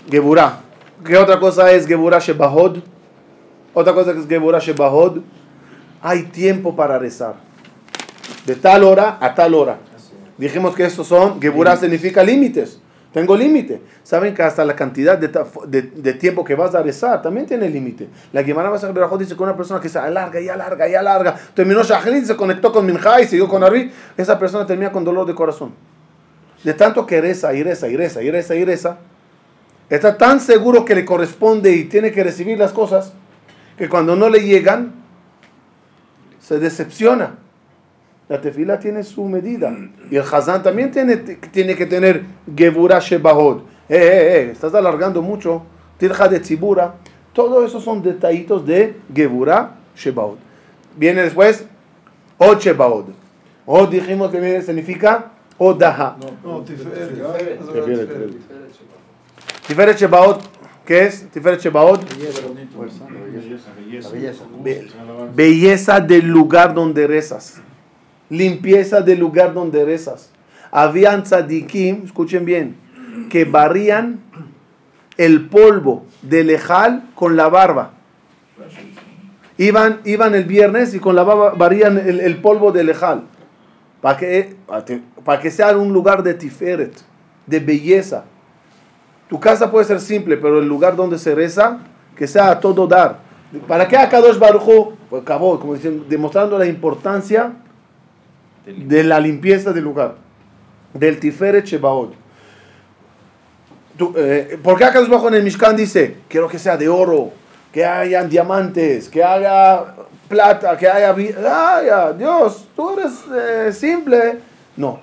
[0.10, 0.62] Geburah.
[1.06, 2.78] ¿Qué otra cosa es Geburah Shebahod?
[3.74, 5.20] Otra cosa que es Geburah Shebahod.
[6.02, 7.36] Hay tiempo para rezar.
[8.46, 9.80] De tal hora a tal hora.
[10.38, 12.80] Dijimos que estos son, Geburah significa límites.
[13.14, 13.80] Tengo límite.
[14.02, 15.28] Saben que hasta la cantidad de,
[15.68, 18.10] de- de tiempo que vas a rezar también tiene límite.
[18.32, 21.36] La Gemara Masach Berajot dice que una persona que se alarga y alarga y alarga,
[21.54, 25.28] terminó Shahrit, se conectó con Minjá y siguió con Ari, esa persona termina con dolor
[25.28, 25.74] de corazón.
[26.64, 28.98] De tanto que reza y reza y reza y reza y reza,
[29.92, 33.14] está tan seguro que le corresponde y tiene que recibir las cosas,
[33.78, 34.94] que cuando no le llegan,
[36.40, 37.36] se decepciona.
[38.30, 39.76] La tefila tiene su medida.
[40.10, 42.24] Y el Hazán también tiene, tiene que tener
[42.56, 43.60] Geburah Shebahod.
[43.90, 45.64] Eh, eh, eh, estás alargando mucho.
[45.98, 46.96] Tirja de Tzibura.
[47.34, 50.38] Todo eso son detallitos de Geburah Shebahod.
[50.96, 51.66] Viene después
[52.38, 53.06] Od Shebahod.
[53.66, 56.18] Od dijimos que viene, significa Odaha.
[56.44, 57.12] No, Tiferet.
[59.68, 60.42] Tiferet, Shebahod,
[60.86, 61.30] ¿qué es?
[61.32, 62.42] Tiferet la belleza.
[64.12, 64.44] Belleza.
[64.64, 64.88] Be-
[65.34, 67.62] belleza del lugar donde rezas.
[68.30, 70.30] Limpieza del lugar donde rezas.
[70.72, 72.76] Habían tzadikim, escuchen bien,
[73.30, 74.22] que barrían
[75.18, 77.92] el polvo del ejal con la barba.
[79.58, 83.24] Iban, iban el viernes y con la barba barrían el, el polvo del ejal.
[84.02, 84.56] Para que,
[85.24, 86.94] para que sea un lugar de tiferet,
[87.46, 88.26] de belleza.
[89.30, 91.80] Tu casa puede ser simple, pero el lugar donde se reza,
[92.16, 93.20] que sea a todo dar.
[93.68, 97.54] ¿Para qué Akadosh Baruj Pues acabó, como dicen, demostrando la importancia
[98.66, 100.16] de la limpieza del lugar,
[100.94, 102.14] del Tiferet Shebaot.
[104.16, 107.32] Eh, ¿Por qué Akadosh Baruj en el Mishkan dice, quiero que sea de oro,
[107.72, 109.96] que haya diamantes, que haya
[110.28, 111.14] plata, que haya...
[111.14, 114.40] vi- ¡Ay, ah, Dios, tú eres eh, simple!
[114.78, 115.00] No.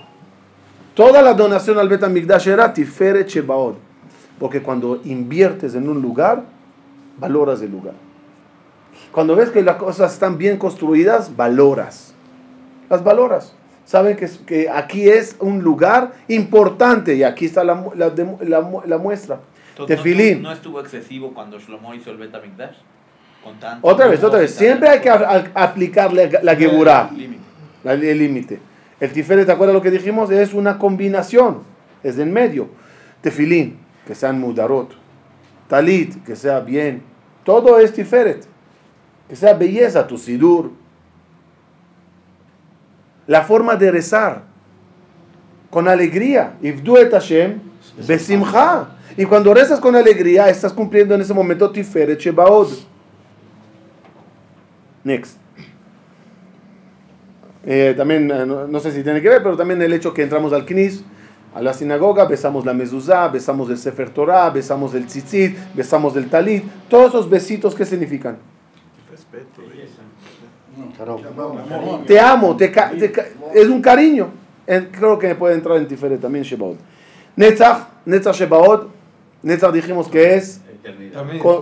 [0.94, 3.76] Toda la donación al Bet HaMikdash era Tiferet Shebaot.
[4.40, 6.42] Porque cuando inviertes en un lugar,
[7.18, 7.94] valoras el lugar.
[9.12, 12.09] Cuando ves que las cosas están bien construidas, valoras.
[12.90, 13.54] Las valoras.
[13.86, 18.12] Saben que, que aquí es un lugar importante y aquí está la, la,
[18.42, 19.40] la la muestra.
[19.70, 20.42] Entonces, Tefilín.
[20.42, 22.18] ¿no, no estuvo excesivo cuando Shlomo hizo el
[23.58, 24.50] tanto Otra vez, otra vez.
[24.50, 25.22] Siempre hay que cosas.
[25.54, 26.54] a- a- aplicarle la.
[27.82, 28.60] La- el límite.
[29.00, 30.30] El tiferet, ¿te acuerdas lo que dijimos?
[30.30, 31.62] Es una combinación,
[32.02, 32.68] es en medio.
[33.22, 34.90] Tefilín, que sean mudarot.
[35.68, 37.02] Talit, que sea bien.
[37.44, 38.44] Todo es tiferet.
[39.28, 40.72] Que sea belleza, tu sidur.
[43.30, 44.42] La forma de rezar
[45.70, 46.54] con alegría.
[46.62, 47.60] Ifdu et Hashem
[48.04, 48.88] besimcha.
[49.16, 52.70] Y cuando rezas con alegría, estás cumpliendo en ese momento Tiferet Shebaod.
[55.04, 55.36] Next.
[57.64, 60.24] Eh, también, eh, no, no sé si tiene que ver, pero también el hecho que
[60.24, 61.04] entramos al Knis,
[61.54, 66.28] a la sinagoga, besamos la mezuzá, besamos el Sefer Torah, besamos el tzitzit, besamos el
[66.28, 66.64] talit.
[66.88, 68.38] Todos esos besitos, ¿qué significan?
[72.06, 74.28] Te amo, te ca- te ca- es un cariño.
[74.92, 76.76] Creo que puede entrar en Tiferet también Shebaot.
[77.36, 78.88] Netzach, Netzach Shebaot,
[79.42, 80.60] Netzach dijimos que es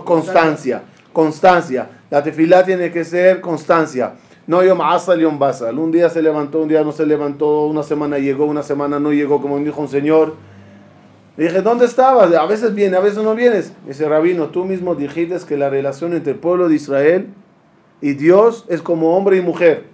[0.03, 1.89] constancia, constancia.
[2.09, 4.13] La tefilá tiene que ser constancia.
[4.47, 5.77] No yom asal, yom basal.
[5.77, 9.11] Un día se levantó, un día no se levantó, una semana llegó, una semana no
[9.11, 10.35] llegó, como dijo un señor.
[11.37, 12.33] Le dije, ¿dónde estabas?
[12.33, 13.71] A veces viene, a veces no vienes.
[13.87, 17.27] Dice, Rabino, tú mismo dijiste que la relación entre el pueblo de Israel
[18.01, 19.85] y Dios es como hombre y mujer.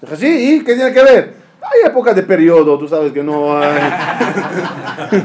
[0.00, 1.34] Dije, sí, ¿y qué tiene que ver?
[1.62, 3.78] Hay épocas de periodo, tú sabes que no hay.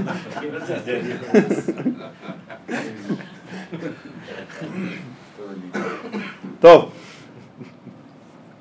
[6.61, 6.91] Todo.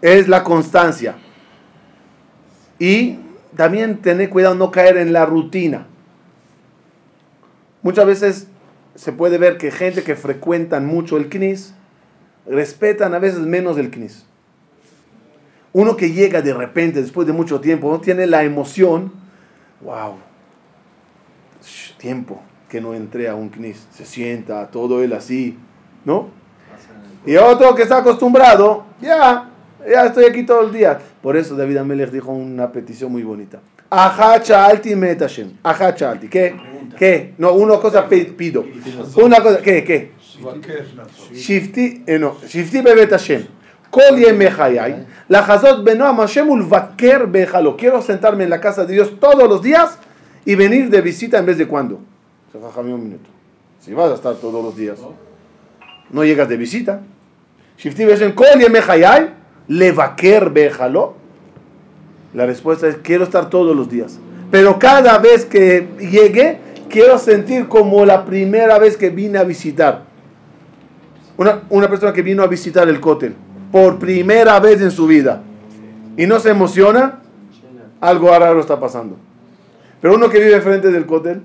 [0.03, 1.17] Es la constancia.
[2.79, 3.19] Y
[3.57, 5.87] también tener cuidado no caer en la rutina.
[7.83, 8.47] Muchas veces
[8.95, 11.75] se puede ver que gente que frecuentan mucho el CNIS
[12.47, 14.25] respetan a veces menos el CNIS.
[15.73, 19.13] Uno que llega de repente, después de mucho tiempo, no tiene la emoción,
[19.81, 20.15] wow,
[21.99, 25.57] tiempo que no entré a un CNIS, se sienta, todo él así,
[26.05, 26.29] ¿no?
[27.27, 29.49] Y otro que está acostumbrado, ya,
[29.91, 30.99] ya estoy aquí todo el día.
[31.23, 33.61] Por eso David Amelech dijo una petición muy bonita.
[33.91, 35.53] Ajá chalti metashem.
[35.63, 36.29] Ajá chalti.
[36.29, 36.55] ¿Qué?
[36.99, 37.35] ¿Qué?
[37.39, 38.65] No, una cosa pi- pido.
[39.25, 39.85] Una cosa, ¿qué?
[39.85, 40.13] ¿Qué?
[42.07, 43.47] Eh, no, Shifti bebet Hashem.
[43.91, 45.07] Kol yemei hayai.
[45.29, 47.77] Lachazot benoam Hashem ulvaker bejalo.
[47.77, 49.99] Quiero sentarme en la casa de Dios todos los días
[50.45, 52.01] y venir de visita en vez de cuando.
[53.81, 54.99] Si vas a estar todos los días,
[56.11, 57.01] no llegas de visita.
[57.79, 58.05] Shifti.
[62.35, 64.19] La respuesta es quiero estar todos los días.
[64.51, 66.59] Pero cada vez que llegue,
[66.89, 70.14] quiero sentir como la primera vez que vine a visitar.
[71.37, 73.35] Una, una persona que vino a visitar el cótel
[73.73, 75.43] por primera vez en su vida
[76.17, 77.19] y no se emociona,
[78.01, 79.17] algo raro está pasando.
[80.01, 81.43] Pero uno que vive frente del cótel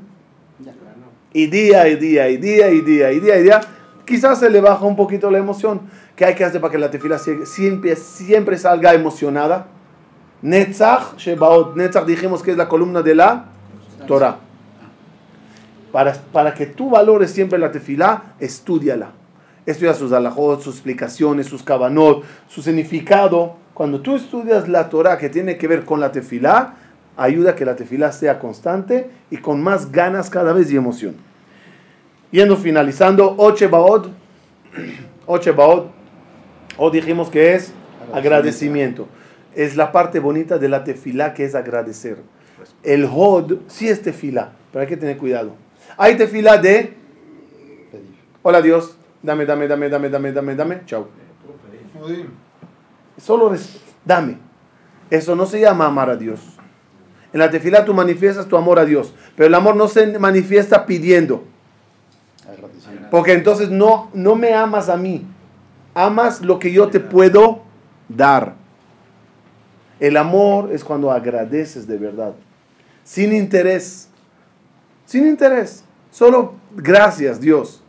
[1.33, 3.61] y día y día y día y día y día y día,
[4.05, 5.81] quizás se le baja un poquito la emoción.
[6.15, 9.67] ¿Qué hay que hacer para que la tefila sie- siempre, siempre salga emocionada?
[10.41, 11.75] Netzach Shebaot.
[11.75, 13.45] Netzach dijimos que es la columna de la
[14.07, 14.37] Torah.
[15.91, 19.11] Para, para que tú valores siempre la tefilá, estudiala.
[19.65, 23.55] Estudia sus alajot, sus explicaciones, sus kabanot, su significado.
[23.73, 26.75] Cuando tú estudias la Torah que tiene que ver con la tefilá,
[27.17, 31.15] ayuda a que la tefilá sea constante y con más ganas cada vez y emoción.
[32.31, 34.09] Yendo finalizando, Oche Baod.
[35.25, 35.87] Oche Baod.
[36.77, 37.73] O dijimos que es
[38.13, 39.07] agradecimiento.
[39.55, 42.17] Es la parte bonita de la tefilá que es agradecer.
[42.83, 45.53] El Hod sí es tefilá, pero hay que tener cuidado.
[45.97, 46.93] Hay tefilá de
[48.41, 51.07] Hola Dios, dame, dame, dame, dame, dame, dame, dame, chao.
[52.01, 52.27] Udim.
[53.17, 53.53] Solo
[54.05, 54.37] dame.
[55.09, 56.39] Eso no se llama amar a Dios.
[57.33, 60.85] En la tefilá tú manifiestas tu amor a Dios, pero el amor no se manifiesta
[60.85, 61.43] pidiendo,
[63.11, 65.27] porque entonces no, no me amas a mí,
[65.93, 67.61] amas lo que yo te puedo
[68.07, 68.55] dar.
[69.99, 72.33] El amor es cuando agradeces de verdad,
[73.03, 74.09] sin interés,
[75.05, 77.83] sin interés, solo gracias Dios.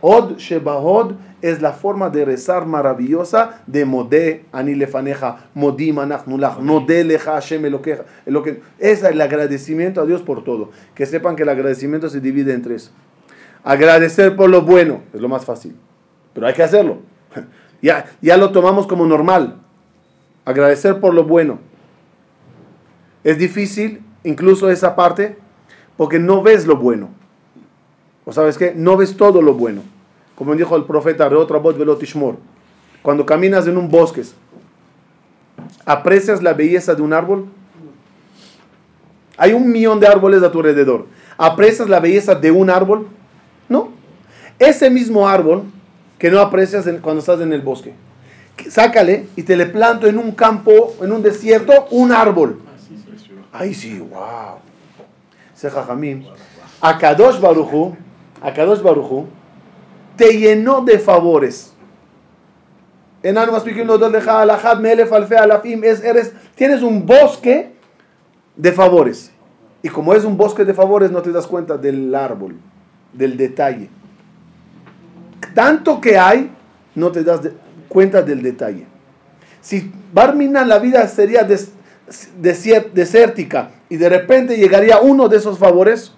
[0.00, 7.04] Od Shebahod es la forma de rezar maravillosa de Modé Ani Lefaneja, Modim Anachnulach, Nodé
[7.04, 8.04] Leja Hashem Elokeja.
[8.78, 10.70] Es el agradecimiento a Dios por todo.
[10.94, 12.92] Que sepan que el agradecimiento se divide en tres.
[13.64, 15.74] Agradecer por lo bueno es lo más fácil,
[16.32, 16.98] pero hay que hacerlo.
[17.80, 19.54] Ya, ya lo tomamos como normal.
[20.44, 21.60] Agradecer por lo bueno.
[23.22, 25.38] Es difícil, incluso esa parte,
[25.96, 27.10] porque no ves lo bueno.
[28.28, 28.74] ¿O sabes qué?
[28.76, 29.80] No ves todo lo bueno.
[30.34, 32.36] Como dijo el profeta Reotrabot Velotishmor.
[33.00, 34.22] Cuando caminas en un bosque,
[35.86, 37.46] ¿aprecias la belleza de un árbol?
[39.38, 41.06] Hay un millón de árboles a tu alrededor.
[41.38, 43.08] ¿Aprecias la belleza de un árbol?
[43.66, 43.88] No.
[44.58, 45.62] Ese mismo árbol
[46.18, 47.94] que no aprecias cuando estás en el bosque.
[48.56, 52.60] que- Sácale y te le planto en un campo, en un desierto, un árbol.
[53.52, 54.58] Ay, sí, wow.
[55.56, 56.26] Ese jajamín.
[56.82, 57.96] Akadosh Baruchu,
[58.42, 59.26] Akadosh Baruchu,
[60.16, 61.72] te llenó de favores.
[63.22, 65.82] Enano Maspikim lo deja alajad melef alfe alafim.
[65.84, 67.72] Es, eres, tienes un bosque
[68.56, 69.32] de favores.
[69.82, 72.56] Y como es un bosque de favores, no te das cuenta del árbol,
[73.12, 73.88] del detalle.
[75.54, 76.50] Tanto que hay,
[76.94, 77.40] no te das
[77.88, 78.86] cuenta del detalle.
[79.60, 81.72] Si Barminan la vida sería des-
[82.92, 86.12] desértica y de repente llegaría uno de esos favores,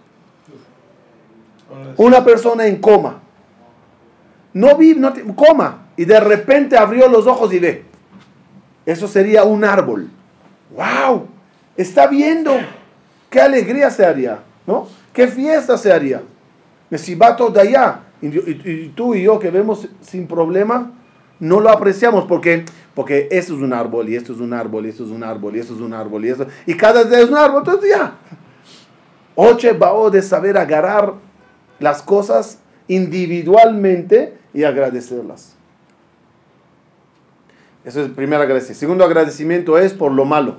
[1.96, 3.20] una persona en coma,
[4.52, 7.84] no vi, no coma, y de repente abrió los ojos y ve.
[8.86, 10.08] Eso sería un árbol.
[10.74, 11.26] ¡Wow!
[11.76, 12.52] Está viendo.
[13.28, 14.40] ¡Qué alegría se haría!
[14.66, 14.88] ¿No?
[15.12, 16.22] ¡Qué fiesta se haría!
[16.88, 18.00] Mesibato de allá.
[18.22, 20.90] Y, tú y yo que vemos sin problema,
[21.38, 22.64] no lo apreciamos porque,
[22.94, 25.56] porque esto es un árbol, y esto es un árbol, y esto es un árbol,
[25.56, 26.46] y esto es un árbol, y esto.
[26.66, 28.14] Y cada día es un árbol, entonces ya.
[29.36, 31.14] Oche bao de saber agarrar
[31.80, 35.56] las cosas individualmente y agradecerlas.
[37.84, 38.80] Eso es el primer agradecimiento.
[38.80, 40.56] Segundo agradecimiento es por lo malo.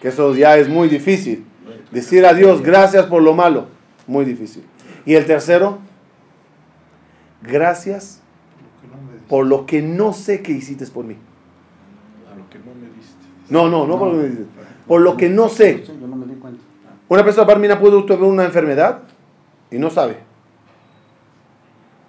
[0.00, 1.44] Que eso ya es muy difícil.
[1.90, 3.66] Decir a Dios gracias por lo malo.
[4.06, 4.64] Muy difícil.
[5.04, 5.78] Y el tercero,
[7.42, 8.20] gracias
[9.28, 11.16] por lo que no sé que hiciste por mí.
[12.32, 13.16] A lo que no me diste.
[13.48, 14.46] No, no, no por lo que me dices.
[14.86, 15.84] Por lo que no sé.
[15.86, 16.60] Sí, yo no me di cuenta.
[17.08, 19.02] Una persona parmina puede tener una enfermedad
[19.72, 20.18] y no sabe.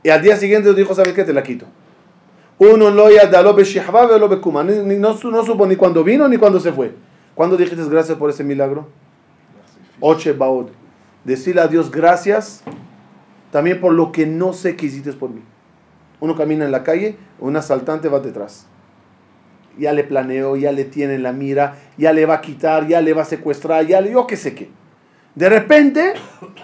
[0.04, 1.24] Y al día siguiente dijo, ¿sabes qué?
[1.24, 1.66] Te la quito.
[2.60, 6.94] Uno lo ya da lo No, no supo ni cuando vino ni cuando se fue.
[7.34, 8.88] ¿Cuándo dijiste gracias por ese milagro?
[10.00, 10.68] Oche baod.
[11.24, 12.64] Decirle a Dios gracias
[13.52, 15.42] también por lo que no sé que hiciste por mí.
[16.20, 18.66] Uno camina en la calle, un asaltante va detrás.
[19.78, 23.02] Ya le planeó, ya le tiene en la mira, ya le va a quitar, ya
[23.02, 24.70] le va a secuestrar, ya le, yo qué sé qué.
[25.36, 26.14] De repente,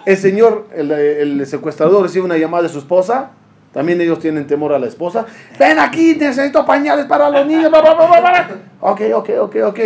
[0.06, 3.30] el señor, el, el secuestrador recibe una llamada de su esposa.
[3.72, 5.26] También ellos tienen temor a la esposa.
[5.58, 7.70] Ven aquí, necesito pañales para los niños.
[7.70, 8.48] bla, bla, bla, bla, bla".
[8.80, 9.78] Ok, ok, ok, ok.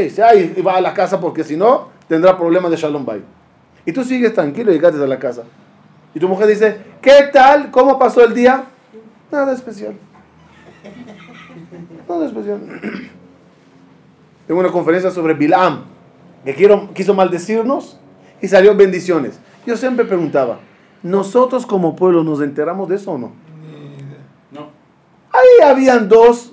[0.56, 3.22] Y va a la casa porque si no, tendrá problemas de Shalom Bay.
[3.86, 5.42] Y tú sigues tranquilo y llegaste a la casa.
[6.14, 7.70] Y tu mujer dice, ¿qué tal?
[7.70, 8.64] ¿Cómo pasó el día?
[9.30, 9.94] Nada especial.
[12.08, 12.60] Nada especial.
[14.46, 15.84] Tengo una conferencia sobre Bilam,
[16.44, 17.98] que quiero, quiso maldecirnos
[18.44, 19.40] y salió bendiciones.
[19.66, 20.58] Yo siempre preguntaba,
[21.02, 23.32] ¿nosotros como pueblo nos enteramos de eso o no?
[24.52, 24.68] No.
[25.32, 26.52] Ahí habían dos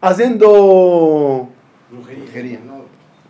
[0.00, 1.48] haciendo,
[1.88, 2.58] Brujería.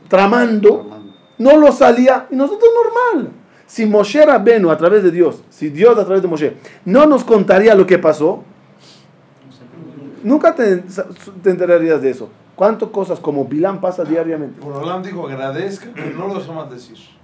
[0.08, 0.88] Tramando,
[1.36, 3.32] no lo salía y nosotros normal.
[3.66, 7.22] Si Moshe Rabenu a través de Dios, si Dios a través de Moshe no nos
[7.22, 8.42] contaría lo que pasó,
[10.24, 10.78] nunca te,
[11.42, 12.30] te enterarías de eso.
[12.56, 14.58] ¿Cuántas cosas como Bilam pasa diariamente?
[14.58, 17.19] Por dijo, agradezca que no lo decir.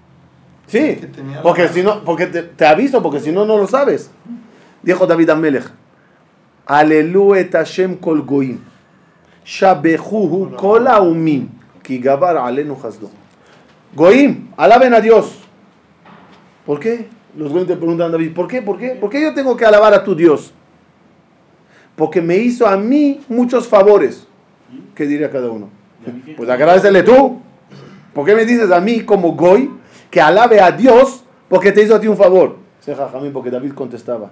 [0.67, 1.01] Sí,
[1.43, 4.11] porque si no, porque te, te aviso, porque si no, no lo sabes.
[4.83, 5.71] Dijo David Amelech,
[6.67, 8.59] Aleluya et Hashem kol goim,
[9.45, 11.49] shabejuhu kol aumim,
[11.83, 13.11] ki gabar alenu hasdo.
[13.95, 15.39] Goim, alaben a Dios.
[16.65, 17.09] ¿Por qué?
[17.37, 18.63] Los goim te preguntan a David, ¿por qué?
[18.63, 18.91] ¿Por qué?
[18.91, 20.53] ¿Por qué yo tengo que alabar a tu Dios?
[21.95, 24.27] Porque me hizo a mí muchos favores.
[24.97, 25.71] ¿Qué diría cada uno?
[26.37, 27.41] Pues agradecele tú.
[28.13, 29.71] ¿Por qué me dices a mí como Goy
[30.17, 32.57] que alabe a Dios porque te hizo a ti un favor?
[33.35, 34.31] Porque David contestaba.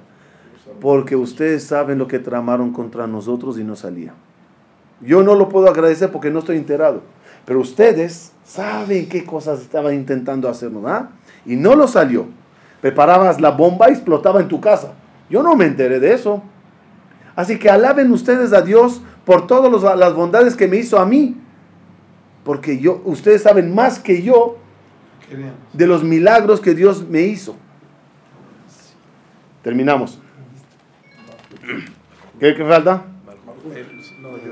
[0.81, 4.15] Porque ustedes saben lo que tramaron contra nosotros y no salía.
[5.03, 7.03] Yo no lo puedo agradecer porque no estoy enterado.
[7.45, 11.11] Pero ustedes saben qué cosas estaban intentando hacernos, ¿ah?
[11.45, 12.29] Y no lo salió.
[12.81, 14.95] Preparabas la bomba y explotaba en tu casa.
[15.29, 16.43] Yo no me enteré de eso.
[17.37, 21.37] Así que alaben ustedes a Dios por todas las bondades que me hizo a mí.
[22.43, 24.64] Porque yo, ustedes saben más que yo.
[25.73, 27.57] De los milagros que Dios me hizo.
[29.63, 30.19] Terminamos.
[32.41, 33.05] ¿Qué, qué falta?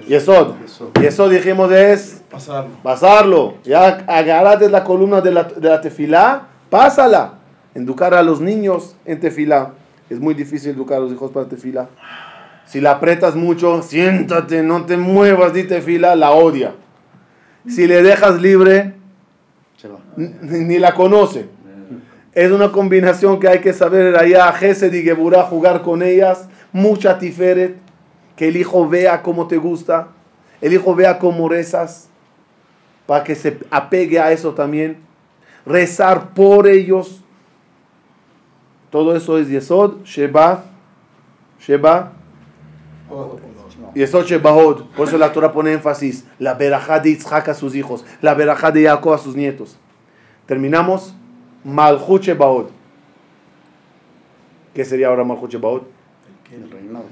[0.09, 0.55] Yesod.
[1.01, 2.71] Yesod dijimos es Pasarlo.
[2.83, 3.55] pasarlo.
[3.65, 7.35] Ya agarraste la columna de la, de la tefilá, pásala.
[7.75, 9.73] Educar a los niños en tefilá.
[10.11, 11.89] Es muy difícil educar a los hijos para tefilá.
[12.67, 16.75] Si la apretas mucho, siéntate, no te muevas, di tefilá, la odia.
[17.69, 18.95] Si le dejas libre,
[20.17, 21.47] ni la conoce.
[22.33, 24.17] Es una combinación que hay que saber.
[24.17, 27.77] Allá, Gesed y Geburah, jugar con ellas, mucha tiferet,
[28.37, 30.09] que el hijo vea cómo te gusta,
[30.61, 32.09] el hijo vea cómo rezas,
[33.07, 34.99] para que se apegue a eso también,
[35.67, 37.21] rezar por ellos.
[38.91, 40.65] Todo eso es Yesod, Sheba,
[41.61, 42.13] Sheba,
[43.95, 44.85] Yesod Shebahod.
[44.97, 48.71] Por eso la Torah pone énfasis, la verajá de Yitzhak a sus hijos, la verajá
[48.71, 49.77] de Jacob a sus nietos.
[50.47, 51.15] Terminamos.
[51.65, 52.71] Malchut Shebaot.
[54.75, 55.23] ¿Qué sería ahora?
[55.23, 57.05] El reinado.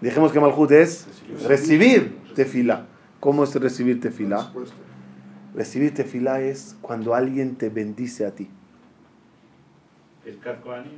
[0.00, 1.06] Dijimos que Malchut es
[1.46, 2.18] recibir.
[2.34, 2.86] tefilá.
[3.20, 4.52] ¿Cómo es recibir tefilá?
[5.54, 8.50] Recibir tefilá es cuando alguien te bendice a ti.
[10.24, 10.92] Birkat Kohanim.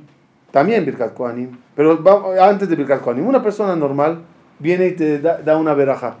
[0.51, 1.57] También Birkat Kohanim.
[1.75, 2.03] Pero
[2.41, 4.23] antes de Birkat Kohanim, una persona normal
[4.59, 6.17] viene y te da, da una veraja.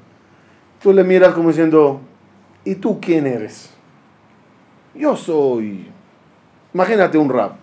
[0.81, 2.01] Tú le miras como diciendo,
[2.63, 3.76] ¿y tú quién eres?
[4.97, 5.87] Yo soy...
[6.73, 7.53] Imagínate un rap.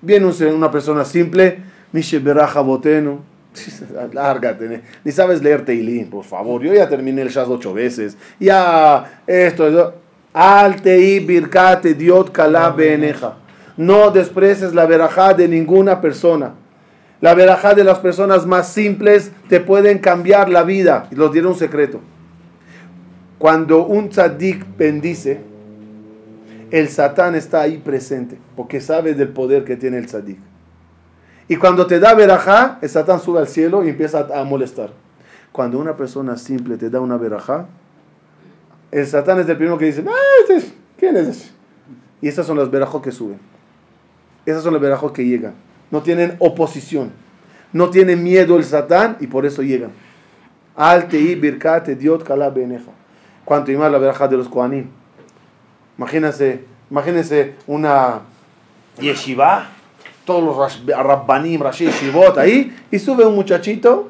[0.00, 1.58] Viene una persona simple,
[1.92, 3.20] Mishe Beraja Boteno.
[4.12, 6.62] Lárgate, ni sabes leer Teilín, por favor.
[6.62, 8.16] Yo ya terminé el Shaz ocho veces.
[8.38, 9.94] Ya, esto, eso.
[10.32, 13.36] Al Tei Birkate Diot Kala Beneja.
[13.76, 16.52] No desprecies la verajá de ninguna persona.
[17.20, 21.08] La verajá de las personas más simples te pueden cambiar la vida.
[21.10, 22.00] Y los diré un secreto.
[23.38, 25.40] Cuando un tzadik bendice,
[26.70, 30.38] el satán está ahí presente, porque sabe del poder que tiene el tzadik.
[31.48, 34.90] Y cuando te da verajá, el satán sube al cielo y empieza a molestar.
[35.52, 37.66] Cuando una persona simple te da una verajá,
[38.90, 40.12] el satán es el primero que dice, "Ah,
[40.42, 41.50] este es- ¿quién es ese?".
[42.20, 43.38] Y esas son las verajos que suben.
[44.44, 45.54] Esas son las verajos que llegan.
[45.90, 47.10] No tienen oposición.
[47.72, 49.90] No tiene miedo el satán y por eso llegan.
[51.12, 52.52] Y birkate diot kala.
[53.44, 54.88] Cuanto y más la verajá de los koanim.
[55.98, 58.20] Imagínense, imagínense una
[59.00, 59.66] yeshiva,
[60.24, 64.08] todos los rabbanim, rashi yeshivot ahí, y sube un muchachito,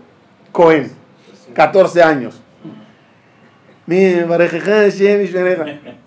[0.53, 0.93] Cohen,
[1.55, 2.41] 14 años.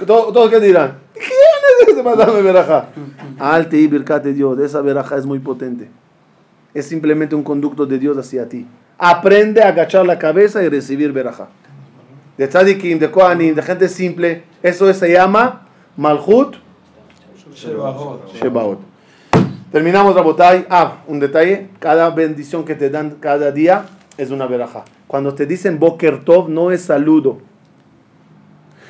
[0.06, 1.26] Todos que dirán, ¿quién
[1.82, 2.90] es ese para darme verajá?
[3.40, 5.90] Alte y birkate Dios, esa verajá es muy potente.
[6.76, 8.68] Es simplemente un conducto de Dios hacia ti.
[9.00, 11.50] Aprende a agachar la cabeza y recibir verajá.
[12.38, 15.68] De tzadikim, de kohanim, de gente simple, eso se llama
[15.98, 16.56] malhut
[17.54, 18.80] Shebaot.
[19.72, 20.66] Terminamos Rabotai.
[20.70, 21.70] Ah, un detalle.
[21.80, 23.86] Cada bendición que te dan cada día
[24.18, 24.86] es una veraja.
[25.08, 27.40] Cuando te dicen Boker Tov no es saludo.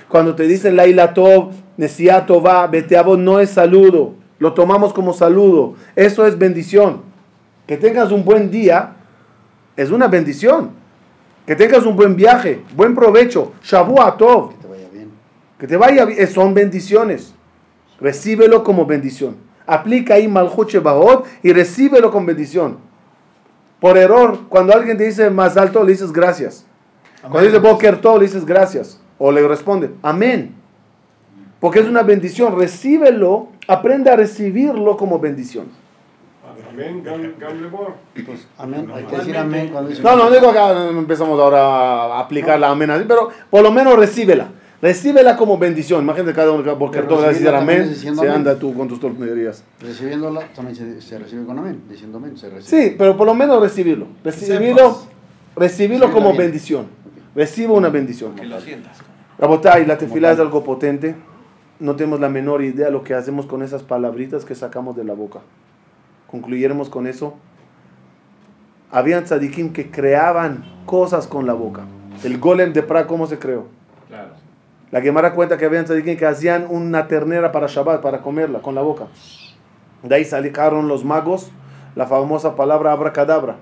[0.09, 2.69] Cuando te dicen Laila Tov, Nesia Tová,
[3.17, 4.13] no es saludo.
[4.39, 5.75] Lo tomamos como saludo.
[5.95, 7.01] Eso es bendición.
[7.65, 8.93] Que tengas un buen día
[9.77, 10.71] es una bendición.
[11.45, 13.53] Que tengas un buen viaje, buen provecho.
[13.63, 14.53] Shavua Tov.
[15.61, 16.17] Que te vaya bien.
[16.17, 17.35] Bien, son bendiciones.
[17.99, 19.35] Recíbelo como bendición.
[19.67, 22.79] Aplica ahí Malchut Shebahot y recíbelo con bendición.
[23.79, 26.65] Por error, cuando alguien te dice más alto, le dices gracias.
[27.21, 28.99] Cuando dice Boker Tov, le dices gracias.
[29.19, 30.55] O le responde, amén.
[31.59, 32.57] Porque es una bendición.
[32.57, 35.67] Recíbelo, aprende a recibirlo como bendición.
[36.71, 37.03] Amén.
[38.25, 38.91] Pues, amén.
[38.95, 40.01] Hay que decir amén cuando dice.
[40.01, 43.71] No, no digo que ah, empezamos ahora a aplicar la amén así, pero por lo
[43.71, 44.47] menos recíbela.
[44.81, 46.01] Recíbela como bendición.
[46.01, 47.95] Imagínate cada uno decir recibirla también amén.
[47.95, 49.63] Se anda tú con tus tornerías.
[49.79, 51.83] Recibiéndola también se, se recibe con amén.
[51.87, 52.89] Diciendo amén se recibe.
[52.89, 54.07] Sí, pero por lo menos recibirlo.
[54.23, 55.03] Recibirlo,
[55.55, 56.87] recibirlo como bendición.
[57.35, 58.35] Recibo una bendición.
[58.35, 58.97] Que lo sientas.
[59.37, 61.15] Rabotai, la tefilá es algo potente.
[61.79, 65.13] No tenemos la menor idea lo que hacemos con esas palabritas que sacamos de la
[65.13, 65.39] boca.
[66.27, 67.35] Concluyéramos con eso.
[68.91, 71.83] Habían tzadikim que creaban cosas con la boca.
[72.23, 73.65] El golem de Pra, ¿cómo se creó?
[74.91, 78.75] La Gemara cuenta que habían tzadikim que hacían una ternera para Shabbat, para comerla con
[78.75, 79.07] la boca.
[80.03, 81.49] De ahí salieron los magos,
[81.95, 83.55] la famosa palabra abracadabra.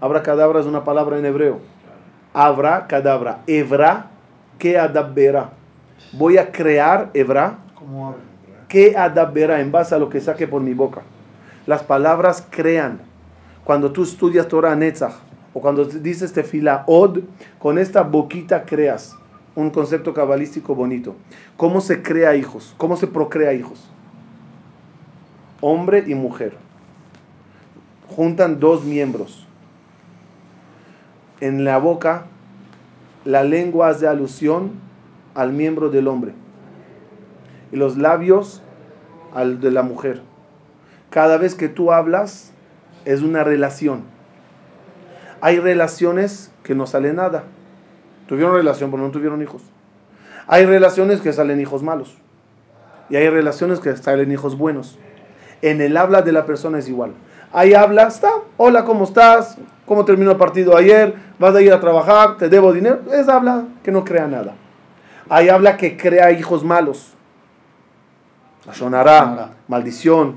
[0.00, 1.58] Abracadabra es una palabra en hebreo.
[2.32, 3.40] Abracadabra.
[3.48, 4.06] Evra
[4.60, 5.50] que adabera.
[6.12, 8.14] Voy a crear Evra Como
[8.68, 11.02] que adabera en base a lo que saque por mi boca.
[11.66, 13.00] Las palabras crean.
[13.64, 15.14] Cuando tú estudias Torah Netzach
[15.54, 17.18] o cuando dices tefila od,
[17.58, 19.17] con esta boquita creas
[19.58, 21.16] un concepto cabalístico bonito.
[21.56, 22.76] ¿Cómo se crea hijos?
[22.78, 23.90] ¿Cómo se procrea hijos?
[25.60, 26.54] Hombre y mujer.
[28.06, 29.48] Juntan dos miembros.
[31.40, 32.26] En la boca,
[33.24, 34.74] la lengua hace alusión
[35.34, 36.34] al miembro del hombre
[37.72, 38.62] y los labios
[39.34, 40.22] al de la mujer.
[41.10, 42.52] Cada vez que tú hablas
[43.04, 44.04] es una relación.
[45.40, 47.42] Hay relaciones que no sale nada.
[48.28, 49.62] Tuvieron relación pero no tuvieron hijos.
[50.46, 52.16] Hay relaciones que salen hijos malos.
[53.10, 54.98] Y hay relaciones que salen hijos buenos.
[55.62, 57.12] En el habla de la persona es igual.
[57.52, 59.56] Hay habla, está, hola, ¿cómo estás?
[59.86, 61.14] ¿Cómo terminó el partido ayer?
[61.38, 62.36] ¿Vas a ir a trabajar?
[62.36, 63.00] ¿Te debo dinero?
[63.10, 64.54] Es habla que no crea nada.
[65.30, 67.14] Hay habla que crea hijos malos.
[68.72, 70.34] Sonará, maldición.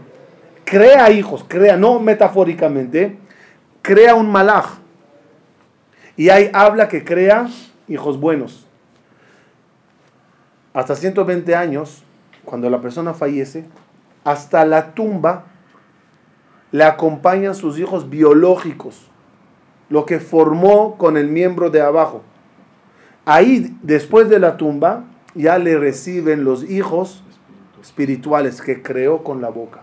[0.63, 3.17] Crea hijos, crea, no metafóricamente,
[3.81, 4.77] crea un malaj.
[6.15, 7.47] Y hay habla que crea
[7.88, 8.65] hijos buenos.
[10.73, 12.03] Hasta 120 años,
[12.45, 13.65] cuando la persona fallece,
[14.23, 15.45] hasta la tumba
[16.71, 19.07] le acompañan sus hijos biológicos,
[19.89, 22.21] lo que formó con el miembro de abajo.
[23.25, 25.03] Ahí, después de la tumba,
[25.36, 27.23] ya le reciben los hijos
[27.82, 29.82] espirituales que creó con la boca.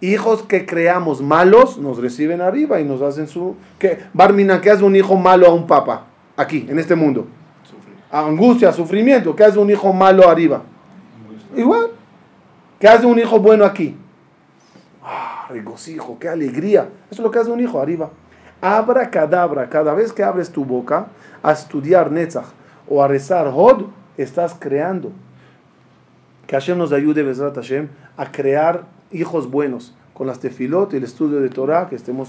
[0.00, 3.56] Hijos que creamos malos nos reciben arriba y nos hacen su...
[3.78, 3.98] ¿Qué?
[4.12, 6.06] Barmina, ¿qué hace un hijo malo a un papa?
[6.36, 7.26] Aquí, en este mundo.
[8.10, 9.34] Angustia, sufrimiento.
[9.34, 10.62] ¿Qué hace un hijo malo arriba?
[11.56, 11.90] Igual.
[12.78, 13.96] ¿Qué hace un hijo bueno aquí?
[15.02, 16.88] Ah, regocijo, qué alegría.
[17.10, 18.10] Eso es lo que hace un hijo arriba.
[18.60, 21.08] Abra cadabra, cada vez que abres tu boca
[21.42, 22.46] a estudiar Netzach
[22.88, 25.12] o a rezar Hod, estás creando.
[26.46, 31.04] Que Hashem nos ayude, Bezrat Hashem, a crear hijos buenos con las tefilot y el
[31.04, 32.24] estudio de Torah, que estemos